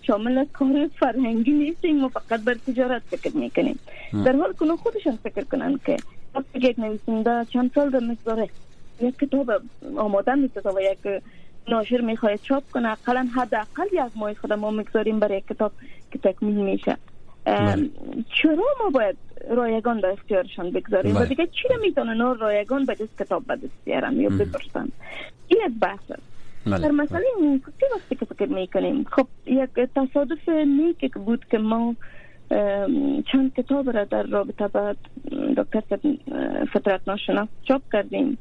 شامل 0.02 0.46
کار 0.54 0.90
فرهنگی 1.00 1.52
نیستیم 1.52 2.00
ما 2.00 2.08
فقط 2.08 2.44
بر 2.44 2.54
تجارت 2.54 3.02
فکر 3.02 3.38
می‌کنیم. 3.38 3.80
در 4.26 4.36
حال 4.36 4.54
کنون 4.54 4.76
خودشان 4.76 5.20
فکر 5.24 5.44
کنن 5.44 5.80
که 5.86 5.98
یک 6.56 6.80
نویسنده 6.80 7.46
چند 7.54 7.72
سال 7.76 7.90
در 7.90 8.00
مقداره 8.00 8.50
یک 9.02 9.20
کتاب 9.20 9.52
آماده 9.98 10.36
می‌سازه 10.36 10.70
و 10.70 10.80
یک 10.82 11.22
ناشر 11.68 12.02
می‌خواهد 12.02 12.40
چاپ 12.42 12.64
کنه 12.72 12.92
اقلا 12.92 13.28
حداقل 13.36 13.88
یک 13.94 14.12
ماه 14.16 14.34
خود 14.34 14.54
ما 14.54 14.72
می‌گذاریم 14.72 15.20
برای 15.20 15.38
یک 15.38 15.48
کتاب 15.48 15.72
که 16.12 16.20
تکمیل 16.20 16.56
میشه. 16.56 16.98
بله. 17.46 17.90
چرا 18.42 18.66
ما 18.84 18.90
باید 18.94 19.18
رایگان 19.50 20.02
به 20.02 20.14
اختیارشان 20.14 20.72
بگذاریم؟ 20.72 21.16
و 21.16 21.20
بله. 21.20 21.28
دیگه 21.28 21.48
چی 21.48 21.68
می‌تونه 21.82 22.14
نور 22.14 22.38
رایگان 22.38 22.86
به 22.86 22.94
دست 22.94 23.18
کتاب 23.20 23.46
به 23.46 23.56
دست 23.56 23.86
بیارن؟ 23.86 24.14
یا 24.20 24.30
بپرسن. 24.30 24.88
این 25.48 25.60
یک 25.66 25.80
بحث 25.82 26.12
است. 26.12 26.24
بله. 26.66 26.80
در 26.80 26.92
مسئله 26.92 27.24
موسیقی 27.42 27.86
وقتی 27.96 28.16
که 28.16 28.26
فکر 28.26 28.46
می‌کنیم؟ 28.46 29.06
خب 29.12 29.28
یک 29.46 29.70
تصادف 29.96 30.50
نیکی 30.50 31.10
که 31.10 31.20
بود 31.20 31.46
که 31.52 31.58
ما 31.58 31.96
چند 33.32 33.54
کتاب 33.58 33.90
را 33.90 34.04
در 34.04 34.24
رابطه 34.24 34.68
با 34.68 34.96
دکتر 35.58 35.82
فطرت 36.74 37.02
ناشناس 37.08 37.50
چاپ 37.68 37.82
کردیم. 37.94 38.38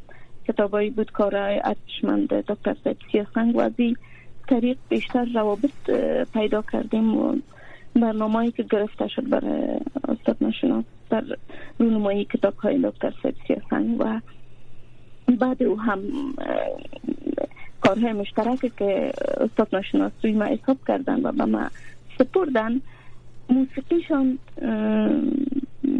کتابایی 0.52 0.90
بود 0.90 1.12
کارهای 1.12 1.60
ارزشمند 1.64 2.28
دکتر 2.28 2.76
سید 2.84 2.96
سیاسنگ 3.12 3.56
و 3.56 3.60
از 3.60 3.72
طریق 4.48 4.78
بیشتر 4.88 5.24
روابط 5.34 5.90
پیدا 6.32 6.62
کردیم 6.72 7.16
و 7.16 7.36
برنامه‌ای 7.94 8.50
که 8.50 8.62
گرفته 8.62 9.08
شد 9.08 9.28
برای 9.28 9.80
استاد 10.08 10.36
ناشناس 10.40 10.84
در 11.10 11.24
رونمایی 11.78 12.24
کتاب 12.24 12.54
های 12.56 12.78
دکتر 12.78 13.14
سید 13.22 13.36
سیاسنگ 13.46 13.96
و 14.00 14.20
بعد 15.38 15.62
او 15.62 15.80
هم 15.80 16.00
کارهای 17.80 18.12
مشترک 18.12 18.76
که 18.76 19.12
استاد 19.40 19.68
ناشناس 19.72 20.12
روی 20.22 20.32
ما 20.32 20.44
حساب 20.44 20.78
کردن 20.88 21.20
و 21.22 21.32
به 21.32 21.44
ما 21.44 21.70
سپردن 22.18 22.80
موسیقیشان 23.48 24.38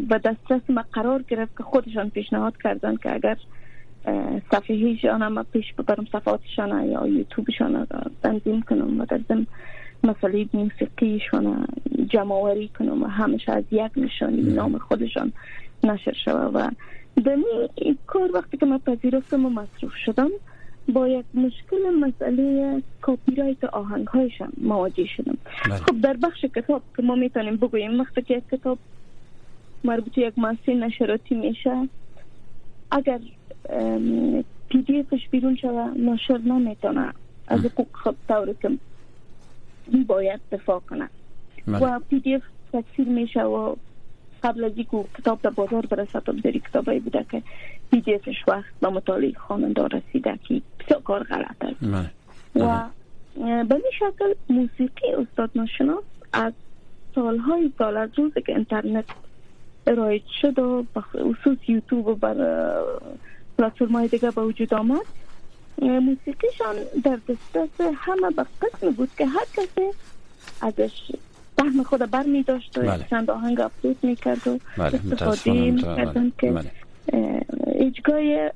به 0.08 0.18
دسترس 0.24 0.60
ما 0.68 0.84
قرار 0.92 1.22
گرفت 1.22 1.56
که 1.56 1.62
خودشان 1.62 2.10
پیشنهاد 2.10 2.54
کردن 2.62 2.96
که 2.96 3.14
اگر 3.14 3.36
صفحهشان 4.52 5.22
هم 5.22 5.42
پیش 5.52 5.72
ببرم 5.72 6.06
صفحاتشان 6.12 6.90
یا 6.90 7.06
یوتیوبشان 7.06 7.86
تنظیم 8.22 8.62
کنم 8.62 9.00
و 9.00 9.04
در 9.04 9.20
ضمن 9.28 9.46
مسئله 10.04 10.48
موسیقیشان 10.52 11.66
جمعوری 12.08 12.68
کنم 12.78 13.02
و 13.02 13.06
همیشه 13.06 13.52
از 13.52 13.64
یک 13.70 13.92
نشانی 13.96 14.42
نام 14.42 14.78
خودشان 14.78 15.32
نشر 15.84 16.12
شود 16.24 16.50
و 16.54 16.70
در 17.24 17.36
این 17.74 17.98
کار 18.06 18.30
وقتی 18.34 18.56
که 18.56 18.66
من 18.66 18.78
پذیرفتم 18.78 19.46
و 19.46 19.50
مصروف 19.50 19.92
شدم 20.04 20.30
با 20.88 21.08
یک 21.08 21.24
مشکل 21.34 21.90
مسئله 22.00 22.82
کاپی 23.00 23.34
رایت 23.34 23.64
آهنگ 23.64 24.06
هایشان 24.06 24.52
مواجه 24.60 25.06
شدم 25.16 25.38
بله. 25.64 25.76
خب 25.76 26.00
در 26.00 26.16
بخش 26.16 26.44
کتاب 26.44 26.82
که 26.96 27.02
ما 27.02 27.14
می‌تونیم 27.14 27.56
بگوییم 27.56 28.00
وقتی 28.00 28.22
که 28.22 28.36
یک 28.36 28.44
کتاب 28.52 28.78
مربوط 29.84 30.18
یک 30.18 30.32
مؤسسه 30.36 30.74
نشراتی 30.74 31.34
میشه 31.34 31.88
اگر 32.90 33.20
پی 34.68 34.82
دی 34.82 34.98
افش 34.98 35.28
بیرون 35.30 35.56
شوه 35.56 35.90
ناشر 35.96 36.38
نمی‌تونه 36.38 37.12
از 37.48 37.64
حقوق 37.64 37.86
خود 37.92 38.16
طوری 38.28 38.54
که 38.62 38.70
باید 40.06 40.40
دفاع 40.52 40.80
کنه 40.80 41.08
بله. 41.66 41.78
و 41.78 41.98
PDF 41.98 42.42
تکثیر 42.72 43.08
میشه 43.08 43.42
و 43.42 43.74
قبل 44.42 44.64
از 44.64 44.72
اینکه 44.76 45.04
کتاب 45.18 45.42
در 45.42 45.50
بازار 45.50 45.86
برسه 45.86 46.20
تا 46.20 46.32
بزری 46.32 46.60
کتابایی 46.60 47.00
بوده 47.00 47.26
که 47.30 47.42
PDF 47.90 48.14
ش 48.14 48.36
وقت 48.48 48.72
به 48.80 48.88
مطالعه 48.88 49.32
خواننده 49.32 49.82
رسیده 49.82 50.38
که 50.48 50.62
بسیار 50.80 51.02
کار 51.02 51.22
غلط 51.22 51.56
است 51.60 51.80
بله. 51.80 52.10
و 52.56 52.82
بله. 53.36 53.64
به 53.64 53.74
این 53.74 53.90
شکل 53.98 54.34
موسیقی 54.50 55.12
استاد 55.18 55.50
ناشناس 55.54 56.04
از 56.32 56.52
سالهای 57.14 57.70
سال 57.78 57.96
از 57.96 58.10
روزی 58.16 58.42
که 58.42 58.54
اینترنت 58.54 59.04
رایج 59.86 60.22
شد 60.40 60.58
و 60.58 60.84
خصوص 61.00 61.58
یوتیوب 61.68 62.06
و 62.06 62.14
بر 62.14 62.34
پلتفرم 63.60 63.92
های 63.92 64.08
دیگه 64.08 64.30
به 64.30 64.42
وجود 64.42 64.74
آمد 64.74 65.06
موسیقیشان 65.82 66.76
در 67.04 67.18
دسترس 67.28 67.94
همه 67.94 68.30
به 68.36 68.46
قسم 68.62 68.90
بود 68.90 69.10
که 69.18 69.26
هر 69.26 69.44
کسی 69.56 69.86
ازش 70.60 71.12
فهم 71.58 71.82
خود 71.82 72.10
بر 72.10 72.22
می 72.22 72.42
داشت 72.42 72.78
و 72.78 72.80
بله. 72.80 73.06
چند 73.10 73.30
آهنگ 73.30 73.60
اپلود 73.60 73.96
می 74.02 74.16
کرد 74.16 74.48
و 74.48 74.58
بله. 74.78 75.00
استفاده 75.12 75.70
می 75.70 75.82
کردن 75.82 76.32
که 76.38 76.52
بله. 76.52 76.70
اجگاه 77.66 78.50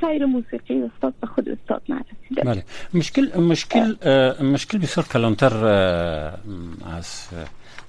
خیر 0.00 0.26
موسیقی 0.26 0.82
استاد 0.82 1.14
به 1.20 1.26
خود 1.26 1.48
استاد 1.48 1.82
نرسیده 1.88 2.42
بله 2.44 2.64
مشکل 2.94 3.40
مشکل 3.40 3.94
مشکل 4.42 4.78
بسیار 4.78 5.06
کلانتر 5.06 5.64
از 6.98 7.28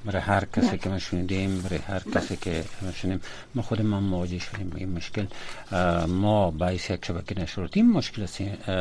برای 0.06 0.22
هر 0.22 0.46
کسی 0.46 0.78
که 0.78 0.90
ما 0.90 1.00
شنیدیم 1.00 1.62
برای 1.62 1.80
هر 1.80 2.04
کسی 2.16 2.38
که 2.38 2.64
ما 2.82 2.92
شنیدیم 2.92 3.22
ما 3.56 3.62
خود 3.62 3.82
ما 3.82 4.00
مواجه 4.00 4.40
شدیم 4.40 4.72
این 4.76 4.90
مشکل. 4.90 5.26
ما 6.08 6.52
باعث 6.52 6.90
یک 6.90 7.06
شبکه 7.06 7.40
نشراتی 7.40 7.82
مشکل 7.82 8.26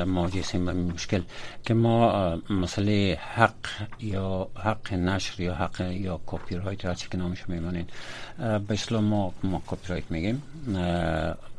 مواجه 0.04 0.40
هستیم 0.40 0.68
این 0.68 0.92
مشکل 0.92 1.22
که 1.64 1.74
ما 1.74 2.36
مسئله 2.50 3.18
حق 3.34 3.66
یا 4.00 4.48
حق 4.54 4.92
نشر 4.92 5.40
یا 5.42 5.54
حق 5.54 5.80
یا 5.80 6.20
کپی 6.26 6.56
رایت 6.56 6.84
هر 6.84 6.94
چی 6.94 7.08
که 7.10 7.18
نامش 7.18 7.48
میمانین 7.48 7.86
به 8.38 8.64
اسلام 8.70 9.04
ما 9.04 9.34
ما 9.42 9.62
کپی 9.66 9.88
رایت 9.88 10.04
میگیم 10.10 10.42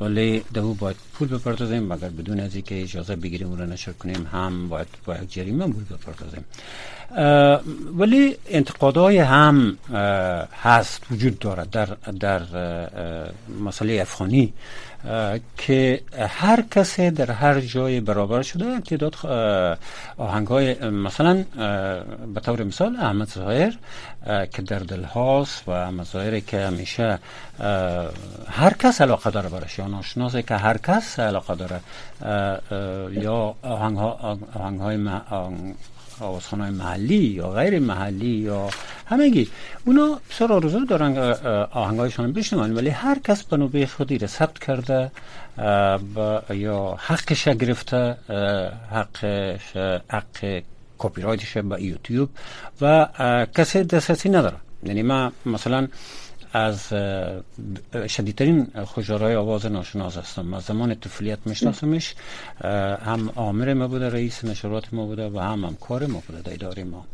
ولی 0.01 0.43
دو 0.53 0.73
باید 0.73 0.95
پول 1.13 1.27
بپردازیم. 1.27 1.93
مگر 1.93 2.09
بدون 2.09 2.39
از 2.39 2.55
اینکه 2.55 2.81
اجازه 2.81 3.15
بگیریم 3.15 3.53
رو 3.53 3.65
نشر 3.65 3.91
کنیم 3.91 4.27
هم 4.31 4.69
باید 4.69 4.87
با 5.05 5.15
یک 5.15 5.33
جریمه 5.33 5.67
پول 5.67 5.83
بپردازیم. 5.83 6.45
ولی 7.97 8.35
انتقادهای 8.49 9.17
هم 9.17 9.77
هست 10.63 11.01
وجود 11.11 11.39
دارد 11.39 11.69
در 11.69 11.85
در 12.19 12.41
مسئله 13.59 14.01
افغانی 14.01 14.53
که 15.57 16.01
هر 16.27 16.63
کسی 16.71 17.11
در 17.11 17.31
هر 17.31 17.59
جای 17.59 17.99
برابر 17.99 18.41
شده 18.41 18.79
تعداد 18.79 19.15
آهنگ 20.17 20.47
های 20.47 20.89
مثلا 20.89 21.43
به 22.33 22.39
طور 22.39 22.63
مثال 22.63 22.95
احمد 22.95 23.27
ظاهر 23.27 23.73
که 24.51 24.61
در 24.61 24.79
دل 24.79 25.03
هاست 25.03 25.67
و 25.67 25.71
احمد 25.71 26.05
ظاهری 26.05 26.41
که 26.41 26.65
همیشه 26.65 27.19
هر 28.49 28.73
کس 28.79 29.01
علاقه 29.01 29.31
داره 29.31 29.49
برش 29.49 29.79
یا 29.79 29.87
ناشناسه 29.87 30.41
که 30.41 30.55
هر 30.55 30.77
کس 30.77 31.19
علاقه 31.19 31.55
داره 31.55 31.79
یا 33.11 33.55
آهنگ, 33.61 33.97
ها 33.97 34.37
آهنگ 34.53 34.79
های 34.79 34.97
آوازخانه 36.19 36.69
محلی 36.69 37.15
یا 37.15 37.49
غیر 37.49 37.79
محلی 37.79 38.25
یا 38.25 38.69
همگی 39.05 39.49
اونا 39.85 40.19
بسیار 40.29 40.53
آرزو 40.53 40.85
دارن 40.85 41.17
آهنگایشان 41.71 42.33
بشنون 42.33 42.75
ولی 42.75 42.89
هر 42.89 43.19
کس 43.19 43.43
به 43.43 43.57
نوبه 43.57 43.85
خودی 43.85 44.17
را 44.17 44.27
ثبت 44.27 44.59
کرده 44.59 45.11
یا 46.49 46.97
حقش 46.99 47.47
گرفته 47.47 48.17
حق 48.91 49.25
حق 50.09 50.61
کپی 50.97 51.21
رایتش 51.21 51.57
به 51.57 51.83
یوتیوب 51.83 52.29
و 52.81 53.07
کسی 53.55 53.83
دسترسی 53.83 54.29
نداره. 54.29 54.55
یعنی 54.83 55.01
ما 55.03 55.31
مثلا 55.45 55.87
از 56.53 56.87
شدیدترین 58.07 58.67
خوشارای 58.85 59.35
آواز 59.35 59.65
ناشناس 59.65 60.17
هستم. 60.17 60.53
از 60.53 60.63
زمان 60.63 60.95
طفولیت 60.95 61.39
میشناسمش 61.45 62.15
هم 63.05 63.29
آمر 63.35 63.73
ما 63.73 63.87
بوده 63.87 64.09
رئیس 64.09 64.45
نشرات 64.45 64.93
ما 64.93 65.05
بوده 65.05 65.29
و 65.29 65.39
هم 65.39 65.65
هم 65.65 65.75
کار 65.75 66.05
ما 66.05 66.23
بوده 66.27 66.41
در 66.41 66.53
اداره 66.53 66.83
ما. 66.83 67.05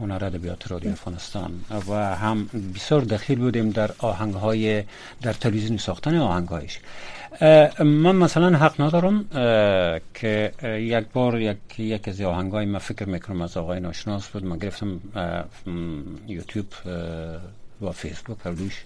هنر 0.00 0.24
ادبیات 0.24 0.72
رادیو 0.72 0.90
افغانستان. 0.90 1.64
و 1.88 2.16
هم 2.16 2.50
بسیار 2.74 3.00
دخیل 3.00 3.38
بودیم 3.38 3.70
در 3.70 3.90
آهنگ 3.98 4.34
های 4.34 4.84
در 5.22 5.32
تلویزیون 5.32 5.76
ساختن 5.76 6.16
آهنگ 6.16 6.48
هایش 6.48 6.78
من 7.80 8.16
مثلا 8.16 8.56
حق 8.58 8.80
ندارم 8.80 9.24
که 10.14 10.52
یک 10.64 11.04
بار 11.12 11.40
یک 11.40 11.56
یک 11.78 12.08
از 12.08 12.20
آهنگ 12.20 12.52
های 12.52 12.66
ما 12.66 12.78
فکر 12.78 13.08
می‌کنم 13.08 13.42
از 13.42 13.56
آقای 13.56 13.80
ناشناس 13.80 14.28
بود. 14.28 14.44
من 14.44 14.58
گرفتم 14.58 15.00
یوتیوب 16.26 16.66
و 17.82 17.92
فیسبوک 17.92 18.38
روش 18.44 18.84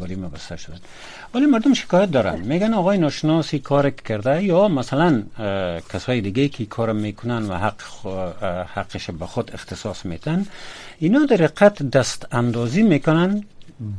بری 0.00 0.16
مبسته 0.16 0.56
شدن. 0.56 0.78
ولی 1.34 1.46
مردم 1.46 1.74
شکایت 1.74 2.10
دارن. 2.10 2.40
میگن 2.40 2.74
آقای 2.74 2.98
ناشناسی 2.98 3.58
کار 3.58 3.90
کرده 3.90 4.44
یا 4.44 4.68
مثلا 4.68 5.22
کسای 5.92 6.20
دیگه 6.20 6.48
که 6.48 6.66
کار 6.66 6.92
می‌کنن 6.92 7.42
و 7.42 7.54
حق 7.54 7.82
حقش 8.74 9.10
به 9.10 9.26
خود 9.26 9.50
اختصاص 9.54 10.06
میتن 10.06 10.46
اینا 10.98 11.24
در 11.24 11.36
حقیقت 11.36 11.82
دست 11.82 12.34
اندازی 12.34 12.82
می‌کنن 12.82 13.44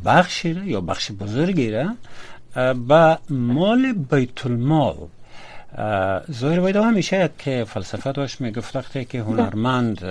بخشی 0.05 0.49
یا 0.65 0.81
بخش 0.81 1.11
بزرگی 1.11 1.71
را 1.71 1.95
به 2.73 3.17
مال 3.29 3.93
بیت 3.93 4.45
المال. 4.45 4.95
باید 6.41 6.75
همیشه 6.75 7.29
که 7.37 7.65
فلسفه 7.67 8.11
داشت 8.11 8.41
می‌گفت 8.41 8.75
وقتی 8.75 9.05
که 9.05 9.21
هنرمند 9.21 10.01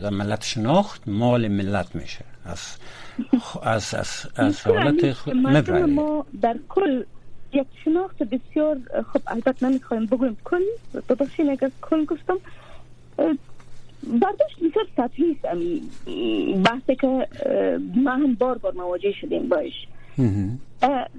در 0.00 0.10
ملت 0.10 0.44
شناخت 0.44 1.08
مال 1.08 1.48
ملت 1.48 1.94
میشه. 1.94 2.24
از 2.44 2.76
از 3.62 3.94
از, 3.94 4.26
از 4.36 4.66
حالت 4.66 5.28
ما 5.88 6.26
در 6.42 6.56
کل 6.68 7.02
یک 7.52 7.66
شناخت 7.84 8.22
بسیار 8.22 8.76
خب 9.12 9.20
البته 9.26 9.66
نمی‌خوایم 9.66 10.06
بگویم 10.06 10.36
کل 10.44 10.62
ببخشید 11.08 11.48
اگر 11.48 11.70
کل 11.82 12.04
گفتم 12.04 12.38
برداشت 14.02 14.56
بسیار 14.56 14.86
سطحی 14.96 15.30
است. 15.30 15.44
بحثی 16.64 16.96
که 16.96 17.28
ما 17.94 18.10
هم 18.10 18.34
بار 18.34 18.58
بار 18.58 18.72
مواجه 18.72 19.12
شدیم 19.12 19.48
باش. 19.48 19.86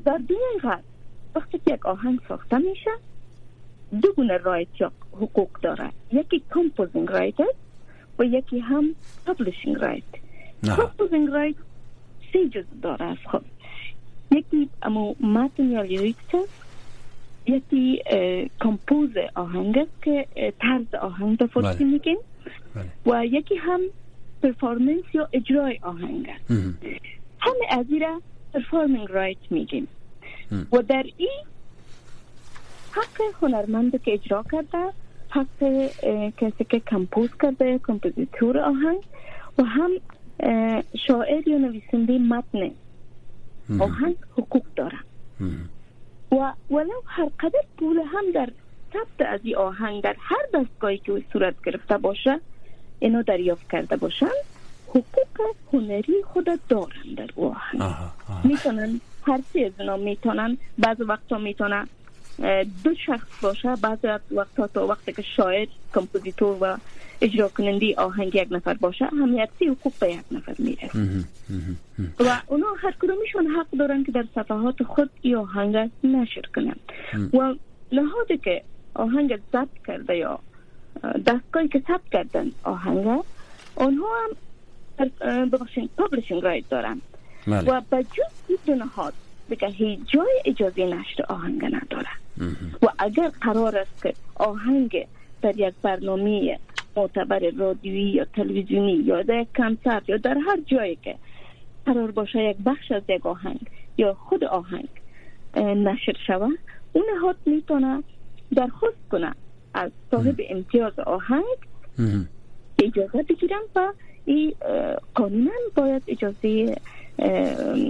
در 0.06 0.18
دنیای 0.30 0.60
غرب 0.64 0.84
وقتی 1.36 1.62
یک 1.68 1.86
آهنگ 1.86 2.20
ساخته 2.28 2.58
میشه 2.58 2.92
دو 4.02 4.14
گونه 4.14 4.38
right 4.38 4.68
یا 4.80 4.92
حقوق 5.12 5.50
داره. 5.62 5.92
یکی 6.12 6.44
composing 6.54 7.12
right 7.12 7.40
است 7.40 7.56
و 8.20 8.24
یکی 8.24 8.60
هم 8.60 8.96
publishing 9.26 9.78
right 9.78 10.04
composing 10.64 11.30
right 11.30 11.56
سه 12.34 12.50
جز 12.50 12.66
داره 12.82 13.06
از 13.06 13.18
خود. 13.32 13.46
یکی 14.32 14.70
امو 14.82 15.16
متن 15.20 15.72
یا 15.72 15.82
lyrics 15.82 16.36
است 16.36 16.68
یکی 17.46 18.02
compose 18.62 19.10
آهنگ 19.36 19.78
است 19.78 20.04
که 20.04 20.28
طرز 20.60 20.96
آهنگ 21.02 21.38
به 21.38 21.46
فارسی 21.48 21.84
بله. 21.84 21.94
میگیم. 21.94 22.18
بله. 22.76 23.16
و 23.16 23.26
یکی 23.26 23.56
هم 23.56 23.82
performance 24.44 25.04
یا 25.14 25.30
اجرای 25.34 25.80
آهنگ. 25.82 26.30
است 26.30 26.52
همه 27.40 27.66
از 27.70 27.86
را 28.02 28.22
performing 28.54 29.12
right 29.12 29.38
میگیم. 29.50 29.88
و 30.72 30.82
در 30.82 31.06
این 31.18 31.44
حق 32.92 33.22
هنرمند 33.42 34.04
که 34.04 34.14
اجرا 34.14 34.46
کرده 34.52 34.94
حق 35.30 35.64
کسی 36.38 36.64
که 36.70 36.80
compose 36.80 37.30
کرده 37.42 37.80
کمپوزیتور 37.88 38.58
آهنگ 38.60 39.04
و 39.58 39.64
هم 39.64 39.92
شاعر 41.08 41.48
یا 41.48 41.58
نویسنده 41.58 42.18
متن 42.18 42.72
آهنگ 43.80 44.16
حقوق 44.38 44.66
داره 44.76 44.98
و 46.32 46.54
ولو 46.72 47.02
هر 47.06 47.30
قدر 47.40 47.60
پول 47.78 47.98
هم 47.98 48.32
در 48.34 48.50
ثبت 48.94 49.28
از 49.28 49.40
این 49.44 49.56
آهنگ 49.56 50.04
در 50.04 50.16
هر 50.20 50.42
دستگاهی 50.54 50.98
که 50.98 51.24
صورت 51.34 51.56
گرفته 51.66 51.98
باشه 51.98 52.40
اینو 53.00 53.24
دریافت 53.24 53.72
کرده 53.72 53.96
باشن 53.96 54.30
حقوق 54.88 55.56
هنری 55.74 56.24
خود 56.34 56.60
دارن 56.70 57.14
در 57.18 57.30
او 57.36 57.46
آهنگ. 57.46 57.82
می‌تونن 58.44 59.02
هر 59.28 59.42
سی 59.54 59.64
از 59.64 59.72
اینا 59.80 59.98
می‌تونن 59.98 60.58
بعض 60.78 60.98
وقتا 61.00 61.38
می‌تونن 61.38 61.88
دو 62.84 62.96
شخص 63.06 63.28
باشه 63.42 63.76
بعض 63.76 63.98
وقتا 64.32 64.68
تا 64.68 64.88
وقتی 64.88 65.14
که 65.14 65.22
شاعر 65.22 65.68
کمپوزیتور 65.94 66.58
و 66.62 66.78
اجرا 67.22 67.48
کنندی 67.48 67.94
آهنگ 67.94 68.36
یک 68.36 68.48
نفر 68.52 68.74
باشه 68.74 69.06
همیتی 69.06 69.68
حقوق 69.68 69.94
به 70.00 70.12
یک 70.12 70.24
نفر 70.32 70.56
می‌رسه. 70.60 71.26
و 72.20 72.42
اونا 72.48 72.68
هر 72.82 72.92
کدومشون 72.92 73.48
حق 73.48 73.68
دارن 73.80 74.04
که 74.04 74.12
در 74.12 74.26
صفحات 74.36 74.84
خود 74.84 75.10
ای 75.22 75.36
آهنگ 75.36 75.92
نشر 76.04 76.42
کنن. 76.56 76.76
و 77.34 77.56
لحاظی 77.92 78.38
که 78.38 78.64
آهنگ 78.94 79.40
ضبط 79.54 79.86
کرده 79.88 80.18
یا 80.18 80.40
دستگاهی 81.26 81.68
که 81.68 81.84
ثبت 81.88 82.10
کردن 82.12 82.52
آهنگ 82.64 83.24
اونها 83.76 84.08
هم 85.00 85.50
ببخشید 85.50 85.90
publishing 85.98 86.44
right 86.44 86.70
دارن. 86.70 87.02
بله. 87.48 87.72
و 87.72 87.82
به 87.90 88.04
جز 88.04 88.58
این 88.68 88.78
نهاد 88.78 89.14
دیگه 89.50 89.68
هیچ 89.68 90.00
جای 90.08 90.42
اجازه 90.46 90.86
نشر 90.86 91.24
آهنگ 91.30 91.66
نداره 91.66 92.10
و 92.82 92.88
اگر 93.00 93.32
قرار 93.42 93.78
است 93.78 94.04
که 94.04 94.14
آهنگ 94.36 95.08
در 95.42 95.60
یک 95.60 95.74
برنامه 95.82 96.60
معتبر 96.96 97.52
رادیویی 97.58 98.10
یا 98.10 98.26
تلویزیونی 98.26 98.94
یا 98.94 99.22
در 99.22 99.42
یک 99.42 99.48
کنسرت 99.56 100.10
یا 100.10 100.18
در 100.18 100.38
هر 100.38 100.60
جایی 100.66 100.96
که 100.96 101.16
قرار 101.86 102.12
باشه 102.12 102.44
یک 102.44 102.58
بخش 102.66 102.92
از 102.92 103.04
یک 103.10 103.26
آهنگ 103.26 103.60
یا 103.98 104.14
خود 104.14 104.44
آهنگ 104.44 104.90
نشر 105.56 106.14
شود 106.28 106.60
اون 106.94 107.06
نهاد 107.16 107.38
می‌تونه 107.46 108.04
درخواست 108.56 109.10
کنه 109.12 109.34
از 109.74 109.92
صاحب 110.12 110.42
امتیاز 110.50 111.00
آهنگ 111.00 111.58
اجازه 112.84 113.24
بگیرن 113.24 113.62
و 113.76 113.94
این 114.26 114.54
قانونا 115.16 115.52
باید 115.76 116.04
اجازه 116.08 116.76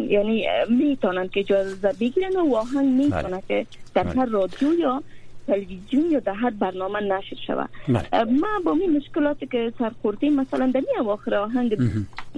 یعنی 0.10 0.46
می‌تونن 0.70 1.28
که 1.28 1.40
اجازه 1.40 1.94
بگیرن 2.00 2.36
و 2.36 2.56
آهنگ 2.56 2.86
می‌تونه 2.86 3.24
بله. 3.24 3.44
که 3.48 3.66
در 3.96 4.04
بله. 4.04 4.20
هر 4.20 4.26
رادیو 4.26 4.74
یا 4.74 5.04
تلویزیون 5.48 6.12
یا 6.12 6.20
در 6.20 6.34
هر 6.34 6.50
برنامه 6.50 7.00
نشر 7.00 7.36
شود 7.48 7.70
بله. 7.88 8.24
ما 8.24 8.48
با 8.66 8.72
این 8.72 8.98
مشکلاتی 8.98 9.48
که 9.48 9.74
سرخوردیم 9.80 10.36
مثلا 10.36 10.72
در 10.74 10.80
این 10.80 11.00
اواخر 11.00 11.36
آهنگ 11.36 11.78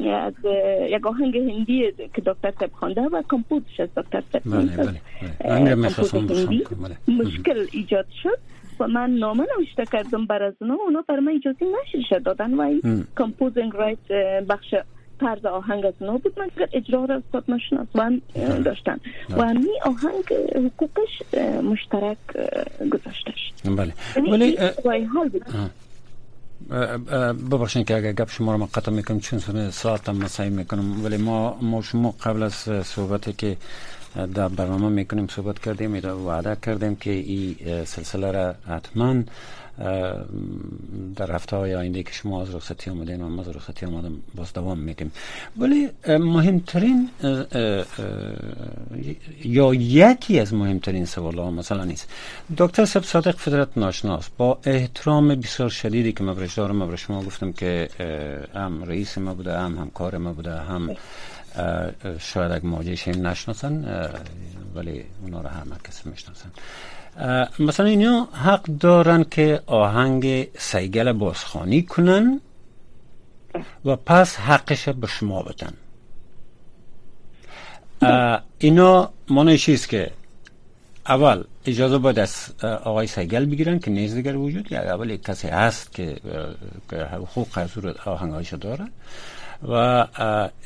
از 0.07 0.33
یک 0.89 1.05
آهنگ 1.05 1.37
هندی 1.37 1.91
که 2.13 2.21
دکتر 2.25 2.53
سب 2.59 2.69
خوانده 2.73 3.01
و 3.01 3.21
کمپوزش 3.29 3.79
از 3.79 3.89
دکتر 3.97 4.23
سب 4.33 4.47
مشکل 7.07 7.67
ایجاد 7.71 8.05
شد 8.23 8.37
و 8.79 8.87
من 8.87 9.09
نامه 9.09 9.45
نوشته 9.57 9.85
کردم 9.85 10.25
بر 10.25 10.43
از 10.43 10.53
اونا 10.61 10.73
اونا 10.73 11.03
بر 11.07 11.19
من 11.19 11.31
اجازه 11.31 11.65
نشر 11.95 12.19
دادن 12.19 12.53
و 12.53 12.61
این 12.61 13.07
composing 13.17 13.73
right 13.73 14.07
بخش 14.49 14.75
طرز 15.19 15.45
آهنگ 15.45 15.85
از 15.85 15.93
نو 16.01 16.17
بود. 16.17 16.39
من 16.39 16.49
اجرا 16.73 17.05
را 17.05 17.15
استاد 17.15 17.43
ناشناس 17.47 17.87
و 17.95 18.11
داشتن 18.65 18.99
و 19.29 19.53
می 19.53 19.81
آهنگ 19.85 20.23
حقوقش 20.55 21.21
مشترک 21.63 22.17
گذاشته 22.91 23.33
شد 23.35 23.75
بله. 23.75 23.93
ولی 24.31 24.57
ببخشید 27.51 27.87
که 27.87 27.97
اگر 27.97 28.11
گپ 28.11 28.29
شما 28.29 28.55
رو 28.55 28.65
قطع 28.73 28.91
می‌کنم 28.91 29.19
چون 29.19 29.69
ساعت 29.69 30.09
هم 30.09 30.17
مسایی 30.17 30.49
می‌کنم. 30.49 31.05
ولی 31.05 31.17
ما 31.17 31.57
ما 31.61 31.81
شما 31.81 32.15
قبل 32.23 32.43
از 32.43 32.53
صحبتی 32.83 33.33
که 33.33 33.57
در 34.35 34.47
برنامه 34.47 34.89
می‌کنیم 34.89 35.27
صحبت 35.27 35.59
کردیم 35.59 35.95
و 35.95 36.07
وعده 36.07 36.57
کردیم 36.61 36.95
که 36.95 37.11
این 37.11 37.55
سلسله 37.85 38.31
را 38.31 38.55
حتما 38.67 39.23
در 41.15 41.31
هفته 41.31 41.55
های 41.55 41.75
آینده 41.75 42.03
که 42.03 42.13
شما 42.13 42.41
از 42.41 42.55
رخصتی 42.55 42.89
آمدین 42.89 43.21
و 43.21 43.29
ما 43.29 43.41
از 43.41 43.49
رخصتی 43.49 43.85
آمدم 43.85 44.13
باز 44.35 44.53
دوام 44.53 44.79
میگیم 44.79 45.11
ولی 45.57 45.89
مهمترین 46.07 47.09
یا 49.43 49.73
یکی 49.73 50.39
از 50.39 50.53
مهمترین 50.53 51.05
سوال 51.05 51.39
ها 51.39 51.51
مثلا 51.51 51.83
نیست. 51.83 52.09
دکتر 52.57 52.85
سب 52.85 53.03
صادق 53.03 53.35
فدرت 53.35 53.77
ناشناس 53.77 54.29
با 54.37 54.59
احترام 54.63 55.27
بسیار 55.27 55.69
شدیدی 55.69 56.11
که 56.11 56.23
مبرش 56.23 56.53
دارم 56.53 56.83
مبرش 56.83 57.01
شما 57.01 57.23
گفتم 57.23 57.51
که 57.51 57.89
هم 58.55 58.83
رئیس 58.83 59.17
ما 59.17 59.33
بوده 59.33 59.59
هم 59.59 59.77
همکار 59.77 60.17
ما 60.17 60.33
بوده 60.33 60.55
هم 60.55 60.95
شاید 62.19 62.51
اگه 62.51 62.65
مواجهش 62.65 63.07
نشناسن 63.07 63.85
ولی 64.75 65.03
اونا 65.21 65.41
رو 65.41 65.47
همه 65.47 65.75
کسی 65.87 66.09
می‌شناسن. 66.09 66.49
مثلا 67.59 67.85
اینا 67.85 68.27
حق 68.33 68.63
دارن 68.63 69.23
که 69.23 69.61
آهنگ 69.65 70.47
سیگل 70.57 71.11
بازخانی 71.11 71.81
کنن 71.81 72.41
و 73.85 73.95
پس 73.95 74.35
حقش 74.35 74.89
به 74.89 75.07
شما 75.07 75.43
بدن. 75.43 75.73
اینا 78.59 79.11
مانه 79.29 79.53
است 79.67 79.89
که 79.89 80.11
اول 81.07 81.43
اجازه 81.65 81.97
باید 81.97 82.19
از 82.19 82.53
آقای 82.63 83.07
سیگل 83.07 83.45
بگیرن 83.45 83.79
که 83.79 83.91
نیز 83.91 84.13
دیگر 84.15 84.35
وجود 84.35 84.71
یا 84.71 84.93
اول 84.93 85.17
کسی 85.17 85.47
هست 85.47 85.93
که 85.93 86.17
حقوق 86.91 87.47
از 87.55 87.69
آهنگایش 88.05 88.53
داره. 88.53 88.85
و 89.67 90.05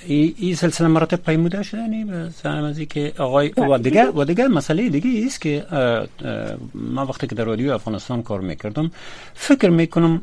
این 0.05 0.55
سلسله 0.55 0.87
مراتب 0.87 1.17
پیموده 1.17 1.63
شده؟ 1.63 1.81
یعنی 1.81 2.03
به 2.03 2.85
که 2.85 3.13
آقای 3.17 3.51
و 3.57 3.77
دیگه 3.77 4.05
و 4.05 4.23
دیگه 4.23 4.47
مسئله 4.47 4.89
دیگه 4.89 5.25
است 5.25 5.41
که 5.41 5.65
ما 6.75 7.05
وقتی 7.05 7.27
که 7.27 7.35
در 7.35 7.43
رادیو 7.43 7.71
افغانستان 7.71 8.23
کار 8.23 8.41
می‌کردم 8.41 8.91
فکر 9.33 9.69
می‌کنم 9.69 10.21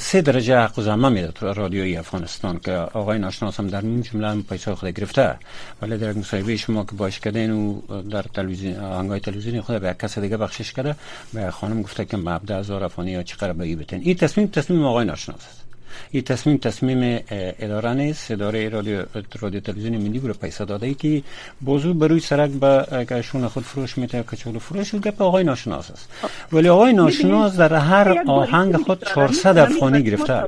سه 0.00 0.22
درجه 0.22 0.58
حق 0.58 0.80
زمه 0.80 1.08
میده 1.08 1.28
تو 1.28 1.46
رادیوی 1.46 1.96
افغانستان 1.96 2.60
که 2.64 2.72
آقای 2.72 3.18
ناشناس 3.18 3.60
هم 3.60 3.66
در 3.66 3.80
این 3.80 4.02
جمله 4.02 4.42
پیسه 4.42 4.74
خود 4.74 4.88
گرفته. 4.88 5.34
ولی 5.82 5.98
در 5.98 6.12
مصاحبه 6.12 6.56
شما 6.56 6.84
که 6.84 6.92
باش 6.96 7.20
کردین 7.20 7.50
و 7.50 7.80
در 8.10 8.22
تلویزیون 8.22 8.76
آهنگای 8.76 9.20
تلویزیونی 9.20 9.60
خود 9.60 9.80
به 9.80 9.96
کس 10.02 10.18
دیگه 10.18 10.36
بخشش 10.36 10.72
کرده 10.72 10.96
به 11.32 11.50
خانم 11.50 11.82
گفته 11.82 12.04
که 12.04 12.16
مبدا 12.16 12.58
هزار 12.58 12.84
افغانی 12.84 13.10
یا 13.10 13.22
چقدر 13.22 13.52
به 13.52 13.76
بتین. 13.76 14.00
این 14.02 14.14
تصمیم 14.14 14.46
تصمیم 14.46 14.84
آقای 14.84 15.04
ناشناس 15.04 15.38
است. 15.38 15.63
این 16.10 16.22
تصمیم 16.22 16.56
تصمیم 16.56 17.20
اداره 17.30 17.94
نیست 17.94 18.30
اداره 18.30 18.68
رادیو 18.68 19.02
رادیو 19.40 19.60
تلویزیون 19.60 19.96
ملی 19.96 20.18
برای 20.18 20.34
پیسه 20.34 20.64
داده 20.64 20.86
ای 20.86 20.94
که 20.94 21.22
بازو 21.60 21.94
بروی 21.94 22.20
سرک 22.20 22.50
به 22.50 23.22
شون 23.22 23.48
خود 23.48 23.62
فروش 23.62 23.98
میته 23.98 24.22
کچولو 24.22 24.58
فروش 24.58 24.94
و 24.94 24.98
گپ 24.98 25.22
آقای 25.22 25.44
ناشناس 25.44 25.90
است. 25.90 26.08
ولی 26.52 26.68
آقای 26.68 26.92
ناشناس 26.92 27.56
در 27.56 27.74
هر 27.74 28.22
آهنگ 28.26 28.76
خود 28.76 29.04
400 29.14 29.58
افغانی 29.58 30.02
گرفته 30.02 30.44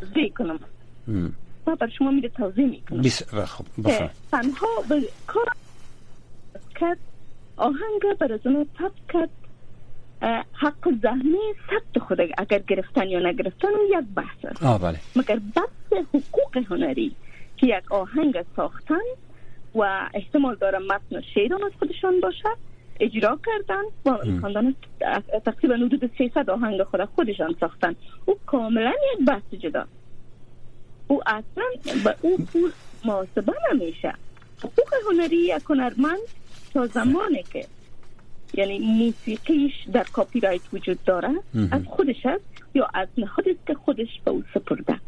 ما 1.66 1.74
بر 1.74 1.88
شما 1.98 2.10
میره 2.10 2.28
توضیح 2.28 2.66
می‌کنم. 2.66 3.02
بیس 3.02 3.22
خب 3.22 3.64
بفرم 3.84 4.10
تنها 4.32 4.66
به 4.88 5.02
کار 5.26 5.44
کرد 6.80 6.98
آهنگ 7.56 8.02
بر 8.20 8.32
از 8.32 8.40
اون 8.44 8.66
کرد 9.12 9.30
حق 10.52 10.88
زحمی 11.02 11.38
ثبت 11.70 12.02
خود 12.02 12.20
اگر 12.38 12.58
گرفتن 12.58 13.08
یا 13.08 13.30
نگرفتن 13.30 13.68
یک 13.90 14.04
بحث 14.16 14.44
است. 14.44 14.82
بله. 14.82 14.98
مگر 15.16 15.40
بحث 15.56 16.02
حقوق 16.14 16.64
هنری 16.70 17.16
که 17.56 17.66
یک 17.66 17.92
آهنگ 17.92 18.44
ساختن 18.56 19.04
و 19.74 20.08
احتمال 20.14 20.54
داره 20.54 20.78
متن 20.78 21.16
و 21.16 21.20
شعران 21.34 21.64
از 21.64 21.72
خودشان 21.78 22.20
باشه 22.20 22.48
اجرا 23.00 23.38
کردن 23.46 23.82
با 24.04 24.20
خاندان 24.40 24.74
تقریبا 25.44 25.74
حدود 25.74 26.10
300 26.18 26.50
آهنگ 26.50 26.82
خود 26.82 27.04
خودشان 27.04 27.56
ساختن. 27.60 27.94
او 28.26 28.38
کاملا 28.46 28.92
یک 29.12 29.26
بحث 29.28 29.54
جدا. 29.60 29.84
او 31.08 31.22
اصلا 31.26 31.64
به 32.04 32.16
او 32.22 32.38
پول 32.52 32.70
محاسبه 33.04 33.52
نمیشه. 33.72 34.14
حقوق 34.58 34.94
هنری 35.10 35.36
یک 35.36 35.62
هنرمند 35.68 36.18
تا 36.74 36.86
زمانی 36.86 37.42
که 37.52 37.66
یعنی 38.56 38.78
موسیقیش 38.78 39.72
در 39.92 40.04
کاپی 40.12 40.40
رایت 40.40 40.62
وجود 40.72 40.98
داره 41.04 41.30
از 41.70 41.82
خودش 41.86 42.26
است 42.26 42.44
یا 42.74 42.88
از 42.94 43.08
نهادی 43.18 43.50
است 43.50 43.66
که 43.66 43.74
خودش 43.74 44.08
به 44.24 44.30
او 44.30 44.42
سپرده. 44.54 45.00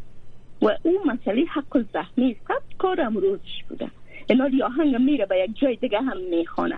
و 0.61 0.67
او 0.83 0.99
مسئله 1.05 1.45
حق 1.53 1.85
زحمی 1.93 2.35
ثبت 2.47 2.77
کار 2.77 3.01
امروزش 3.01 3.63
بوده. 3.69 3.91
اینا 4.29 4.65
آهنگ 4.65 4.95
میره 4.95 5.25
به 5.25 5.37
یک 5.39 5.59
جای 5.59 5.75
دیگه 5.75 6.01
هم 6.01 6.17
می‌خونه. 6.29 6.77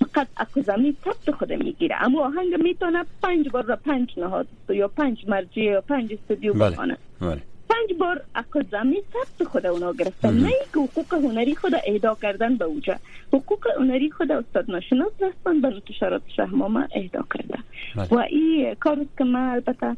فقط 0.00 0.28
اکوزمی 0.36 0.96
ثبت 1.04 1.36
خود 1.36 1.52
می‌گیره. 1.52 1.96
اما 2.00 2.20
آهنگ 2.26 2.54
می‌تونه 2.62 3.04
پنج 3.22 3.48
بار 3.48 3.64
را 3.64 3.76
پنج 3.76 4.08
نهاد 4.16 4.46
یا 4.68 4.88
پنج 4.88 5.28
مرجع 5.28 5.62
یا 5.62 5.80
پنج 5.80 6.12
استودیو 6.12 6.54
بله. 6.54 6.70
بخونه. 6.70 6.96
بله. 7.20 7.42
پنج 7.68 7.98
بار 7.98 8.20
اکادمی 8.34 8.96
ثبت 9.12 9.48
خود 9.48 9.66
اونا 9.66 9.92
گرفتن. 9.92 10.34
نه 10.34 10.50
که 10.74 10.80
حقوق 10.80 11.14
هنری 11.14 11.54
خود 11.54 11.72
اهدا 11.86 12.16
کردن 12.22 12.56
به 12.56 12.64
اوجا 12.64 12.96
حقوق 13.32 13.66
هنری 13.78 14.10
خود 14.10 14.32
استاد 14.32 14.70
ناشناس 14.70 15.12
رسما 15.20 15.60
به 15.60 15.74
انتشارات 15.74 16.22
شهرنامه 16.36 16.88
اهدا 16.94 17.24
کرده. 17.34 17.58
بله. 17.96 18.08
و 18.10 18.18
این 18.18 18.74
کار 18.74 19.06
که 19.18 19.24
من 19.24 19.48
البته 19.48 19.96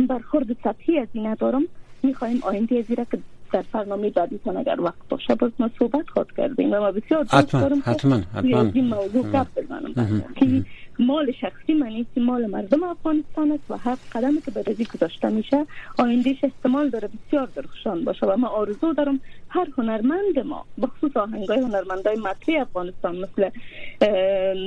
برخورد 0.00 0.56
سطحی 0.64 0.98
از 0.98 1.08
این 1.12 1.26
ندارم. 1.26 1.62
می‌خواهیم 2.02 2.40
آینده 2.42 2.78
از 2.78 2.84
که 3.10 3.18
در 3.52 3.64
برنامه 3.72 4.10
بعدی 4.10 4.40
تا 4.44 4.52
اگر 4.52 4.80
وقت 4.80 5.08
باشه 5.08 5.34
باز 5.34 5.50
ما 5.58 5.70
صحبت 5.78 6.08
خواهد 6.08 6.32
کردیم. 6.36 6.72
و 6.72 6.80
ما 6.80 6.92
بسیار 6.92 7.22
دوست 7.22 7.34
حتما 7.34 7.60
دارم 7.60 7.82
حتما 7.84 8.20
حتما. 8.34 8.70
این 8.74 8.86
موضوع 8.86 9.22
گپ 9.22 9.46
بزنم 9.56 9.94
که 10.36 10.64
مال 11.00 11.32
شخصی 11.32 11.74
من 11.74 11.88
نیست 11.88 12.18
مال 12.18 12.46
مردم 12.46 12.82
افغانستان 12.82 13.52
است 13.52 13.70
و 13.70 13.76
هر 13.76 13.98
قدمی 14.12 14.40
که 14.40 14.50
به 14.50 14.62
رزی 14.66 14.84
گذاشته 14.84 15.28
میشه 15.28 15.66
آیندهش 15.98 16.44
احتمال 16.44 16.90
داره 16.90 17.08
بسیار 17.08 17.46
درخشان 17.46 18.04
باشه 18.04 18.26
و 18.26 18.36
ما 18.36 18.48
آرزو 18.48 18.92
دارم 18.92 19.20
هر 19.48 19.66
هنرمند 19.78 20.38
ما 20.44 20.66
بخصوص 20.82 21.16
آهنگای 21.16 21.58
هنرمندای 21.58 22.16
مطرح 22.16 22.60
افغانستان 22.60 23.16
مثل 23.16 23.50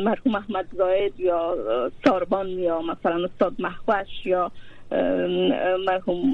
مرحوم 0.03 0.35
احمد 0.35 0.67
زاید 0.77 1.19
یا 1.19 1.55
ساربان 2.05 2.49
یا 2.49 2.81
مثلا 2.81 3.25
استاد 3.25 3.53
محوش 3.59 4.25
یا 4.25 4.51
مرحوم 5.87 6.31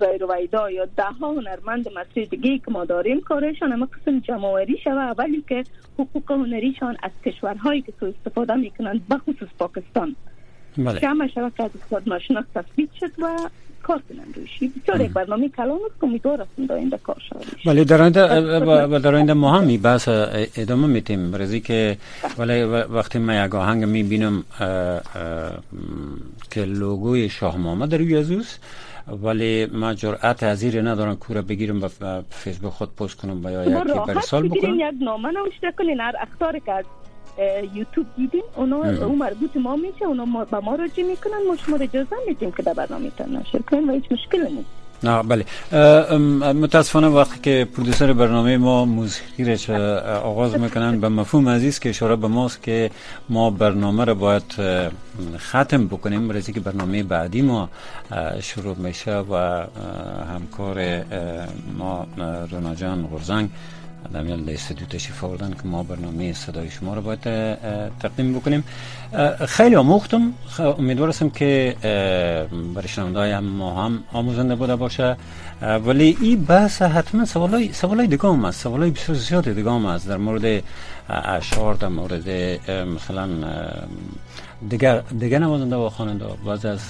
زایر 0.00 0.24
ویدا 0.30 0.70
یا 0.70 0.84
ده 0.84 1.04
ها 1.04 1.32
هنرمند 1.32 1.88
مطرح 1.88 2.24
دیگه 2.24 2.58
که 2.58 2.70
ما 2.70 2.84
داریم. 2.84 3.20
کارشان 3.20 3.72
همه 3.72 3.86
قسم 3.86 4.20
جمعوری 4.20 4.78
شوه 4.84 4.92
اولی 5.02 5.44
که 5.48 5.64
حقوق 5.98 6.32
هنریشان 6.32 6.96
از 7.02 7.10
کشورهایی 7.26 7.82
که 7.82 7.92
سوء 8.00 8.08
استفاده 8.08 8.54
می‌کنند 8.54 9.08
بخصوص 9.08 9.48
پاکستان. 9.58 10.16
بله 10.78 11.00
جمع 11.00 11.26
شود 11.26 11.52
که 11.56 11.62
از 11.64 11.70
ناشناس 12.06 12.44
تثبیت 12.54 12.88
شد 13.00 13.10
و 13.18 13.36
کار 13.82 14.02
کنند 14.08 14.34
روشی 14.36 14.68
بسیار 14.68 15.00
یک 15.00 15.12
برنامه 15.12 15.48
کلان 15.48 15.78
است 15.86 16.00
که 16.00 16.06
امیدوار 16.06 16.40
هستم 16.40 16.66
در 16.66 16.74
آینده 16.74 16.98
کار 16.98 17.16
شود 17.28 17.46
ولی 17.66 17.84
در 17.84 18.02
آینده 18.02 18.24
و- 18.58 18.94
و 18.94 18.98
در 18.98 19.14
آینده 19.14 19.32
ما 19.32 19.58
هم 19.58 19.76
بحث 19.76 20.08
ادامه 20.56 20.86
میتیم 20.86 21.36
رزی 21.36 21.60
که 21.60 21.96
ولی 22.38 22.62
وقتی 22.62 23.18
من 23.18 23.46
یک 23.46 23.54
آهنگ 23.54 23.84
می‌بینم 23.84 24.44
که 26.50 26.64
لوگوی 26.64 27.28
شاه 27.28 27.56
محمد 27.58 27.88
در 27.88 27.98
روی 27.98 28.42
ولی 29.22 29.66
ما 29.66 29.94
جرأت 29.94 30.42
از 30.42 30.58
زیر 30.58 30.82
ندارم 30.90 31.16
کوره 31.16 31.42
بگیرم 31.42 31.82
و 31.82 31.88
فیسبوک 32.30 32.72
خود 32.72 32.96
پست 32.96 33.14
کنم 33.14 33.44
و 33.44 33.50
یا 33.50 33.64
یکی 33.64 33.98
برسال 34.06 34.48
بکنم 34.48 34.74
یک 34.74 34.94
نامه 35.00 35.28
نوشته 35.30 35.72
کنین 35.78 36.00
هر 36.00 36.14
اختار 36.20 36.58
که 36.58 36.84
یوتیوب 37.74 38.06
دیدین؟ 38.16 38.42
اونا 38.56 38.76
او 38.76 39.16
مربوط 39.16 39.56
ما 39.56 39.76
میشه 39.76 40.04
اونا 40.04 40.44
به 40.50 40.58
ما 40.58 40.74
راجع 40.74 41.02
می‌کنن 41.02 41.40
ما 41.48 41.56
شما 41.66 41.76
اجازه 41.76 42.16
میدیم 42.28 42.52
که 42.52 42.62
در 42.62 42.72
برنامه 42.72 43.10
تان 43.18 43.36
نشر 43.36 43.58
کنین 43.58 43.90
و 43.90 43.92
هیچ 43.92 44.04
مشکل 44.10 44.42
نیست. 44.42 44.68
نه 45.02 45.22
بله. 45.22 45.44
متاسفانه 46.52 47.08
وقتی 47.08 47.40
که 47.40 47.68
پرودوسر 47.74 48.12
برنامه 48.12 48.56
ما 48.56 48.84
موسیقی 48.84 49.56
را 49.68 50.00
آغاز 50.24 50.58
می‌کنن 50.58 51.00
به 51.00 51.08
مفهوم 51.08 51.48
عزیز 51.48 51.78
که 51.78 51.88
اشاره 51.88 52.16
به 52.16 52.28
ماست 52.28 52.62
که 52.62 52.90
ما 53.28 53.50
برنامه 53.50 54.04
را 54.04 54.14
باید 54.14 54.42
ختم 55.36 55.86
بکنیم. 55.86 56.28
برای 56.28 56.42
که 56.42 56.60
برنامه 56.60 57.02
بعدی 57.02 57.42
ما 57.42 57.68
شروع 58.40 58.76
میشه 58.78 59.18
و 59.18 59.64
همکار 60.34 61.04
ما 61.78 62.06
رونا 62.50 62.74
جان 62.74 63.06
غرزنگ 63.06 63.48
دمیان 64.12 64.48
استودیو 64.48 64.86
تشریف 64.86 65.24
آوردن 65.24 65.50
که 65.50 65.68
ما 65.68 65.82
برنامه 65.82 66.32
صدای 66.32 66.70
شما 66.70 66.94
رو 66.94 67.00
باید 67.00 67.20
تقدیم 68.00 68.38
بکنیم 68.38 68.64
خیلی 69.48 69.76
آموختم 69.76 70.32
امیدوار 70.58 71.08
هستم 71.08 71.30
که 71.30 71.76
برای 72.74 72.88
شنوندهای 72.88 73.30
هم 73.32 73.44
ما 73.44 73.84
هم 73.84 74.04
آموزنده 74.12 74.54
بوده 74.54 74.76
باشه 74.76 75.16
ولی 75.62 76.16
این 76.20 76.44
بحث 76.44 76.82
حتما 76.82 77.24
سوالای 77.24 77.72
سوالای 77.72 78.06
دیگه 78.06 78.28
هم 78.28 78.44
است 78.44 78.62
سوالای 78.62 78.90
بسیار 78.90 79.18
زیاد 79.18 79.52
دیگه 79.52 79.70
هم 79.70 79.86
است 79.86 80.08
در 80.08 80.16
مورد 80.16 80.62
اشعار 81.08 81.74
در 81.74 81.88
مورد 81.88 82.28
مثلا 82.70 83.28
دیگر 84.70 85.00
دیگر 85.00 85.38
نوازنده 85.38 85.76
و 85.76 85.88
خواننده 85.88 86.24
بعض 86.46 86.64
از 86.64 86.80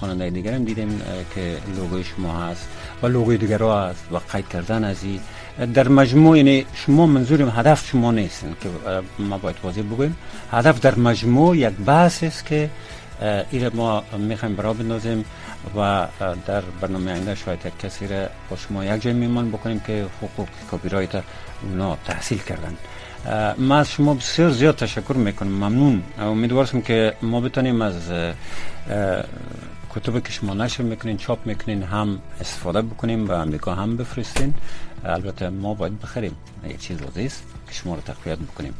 خواننده 0.00 0.30
دیگر 0.30 0.52
هم 0.52 0.64
دیدیم 0.64 1.00
که 1.34 1.56
لوگوی 1.76 2.04
شما 2.04 2.32
هست 2.32 2.68
و 3.02 3.06
لوگوی 3.06 3.36
دیگر 3.36 3.62
هست 3.62 4.04
و 4.12 4.16
قید 4.32 4.48
کردن 4.48 4.84
از 4.84 5.04
این 5.04 5.20
در 5.66 5.88
مجموع 5.88 6.36
یعنی 6.36 6.66
شما 6.74 7.06
منظورم 7.06 7.52
هدف 7.56 7.86
شما 7.86 8.12
نیستین 8.12 8.56
که 8.60 8.68
اه، 8.68 9.02
ما 9.18 9.38
باید 9.38 9.56
واضح 9.62 9.82
بگویم 9.82 10.16
هدف 10.52 10.80
در 10.80 10.94
مجموع 10.94 11.56
یک 11.56 11.74
بحث 11.86 12.22
است 12.22 12.46
که 12.46 12.70
را 13.52 13.70
ما 13.74 14.02
می‌خوایم 14.18 14.56
برا 14.56 14.72
بندازیم 14.72 15.24
و 15.76 16.06
در 16.46 16.62
برنامه 16.80 17.12
آینده 17.12 17.34
شاید 17.34 17.66
یک 17.66 17.78
کسی 17.78 18.06
را 18.06 18.26
با 18.50 18.56
شما 18.56 18.84
یک 18.84 19.02
جای 19.02 19.12
میمان 19.12 19.50
بکنیم 19.50 19.80
که 19.80 20.06
حقوق 20.22 20.48
کپی 20.72 20.88
رایت 20.88 21.22
اونا 21.62 21.98
تحصیل 22.04 22.38
کردن. 22.38 22.76
ما 23.58 23.76
از 23.76 23.90
شما 23.90 24.14
بسیار 24.14 24.50
زیاد 24.50 24.76
تشکر 24.76 25.14
می‌کنم. 25.14 25.48
ممنون. 25.48 26.02
امیدوارم 26.18 26.82
که 26.82 27.14
ما 27.22 27.40
بتانیم 27.40 27.82
از 27.82 27.94
اه، 29.98 30.04
اه، 30.04 30.20
کتب 30.20 30.26
که 30.26 30.32
شما 30.32 30.54
نشر 30.54 30.82
می‌کنین 30.82 31.16
چاپ 31.16 31.46
می‌کنین 31.46 31.82
هم 31.82 32.18
استفاده 32.40 32.82
بکنیم 32.82 33.26
به 33.26 33.38
امریکا 33.38 33.74
هم 33.74 33.96
بفرستین. 33.96 34.54
البته 35.04 35.48
ما 35.48 35.74
باید 35.74 36.00
بخریم. 36.00 36.36
یک 36.64 36.80
چیز 36.80 37.02
است 37.02 37.44
که 37.66 37.74
شما 37.74 37.94
رو 37.94 38.00
تقویت 38.00 38.38
بکنیم. 38.38 38.74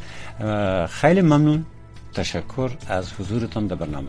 خیلی 0.86 1.20
ممنون. 1.20 1.66
تشکر 2.14 2.70
از 2.88 3.12
حضورتان 3.12 3.66
در 3.66 3.76
برنامه. 3.76 4.08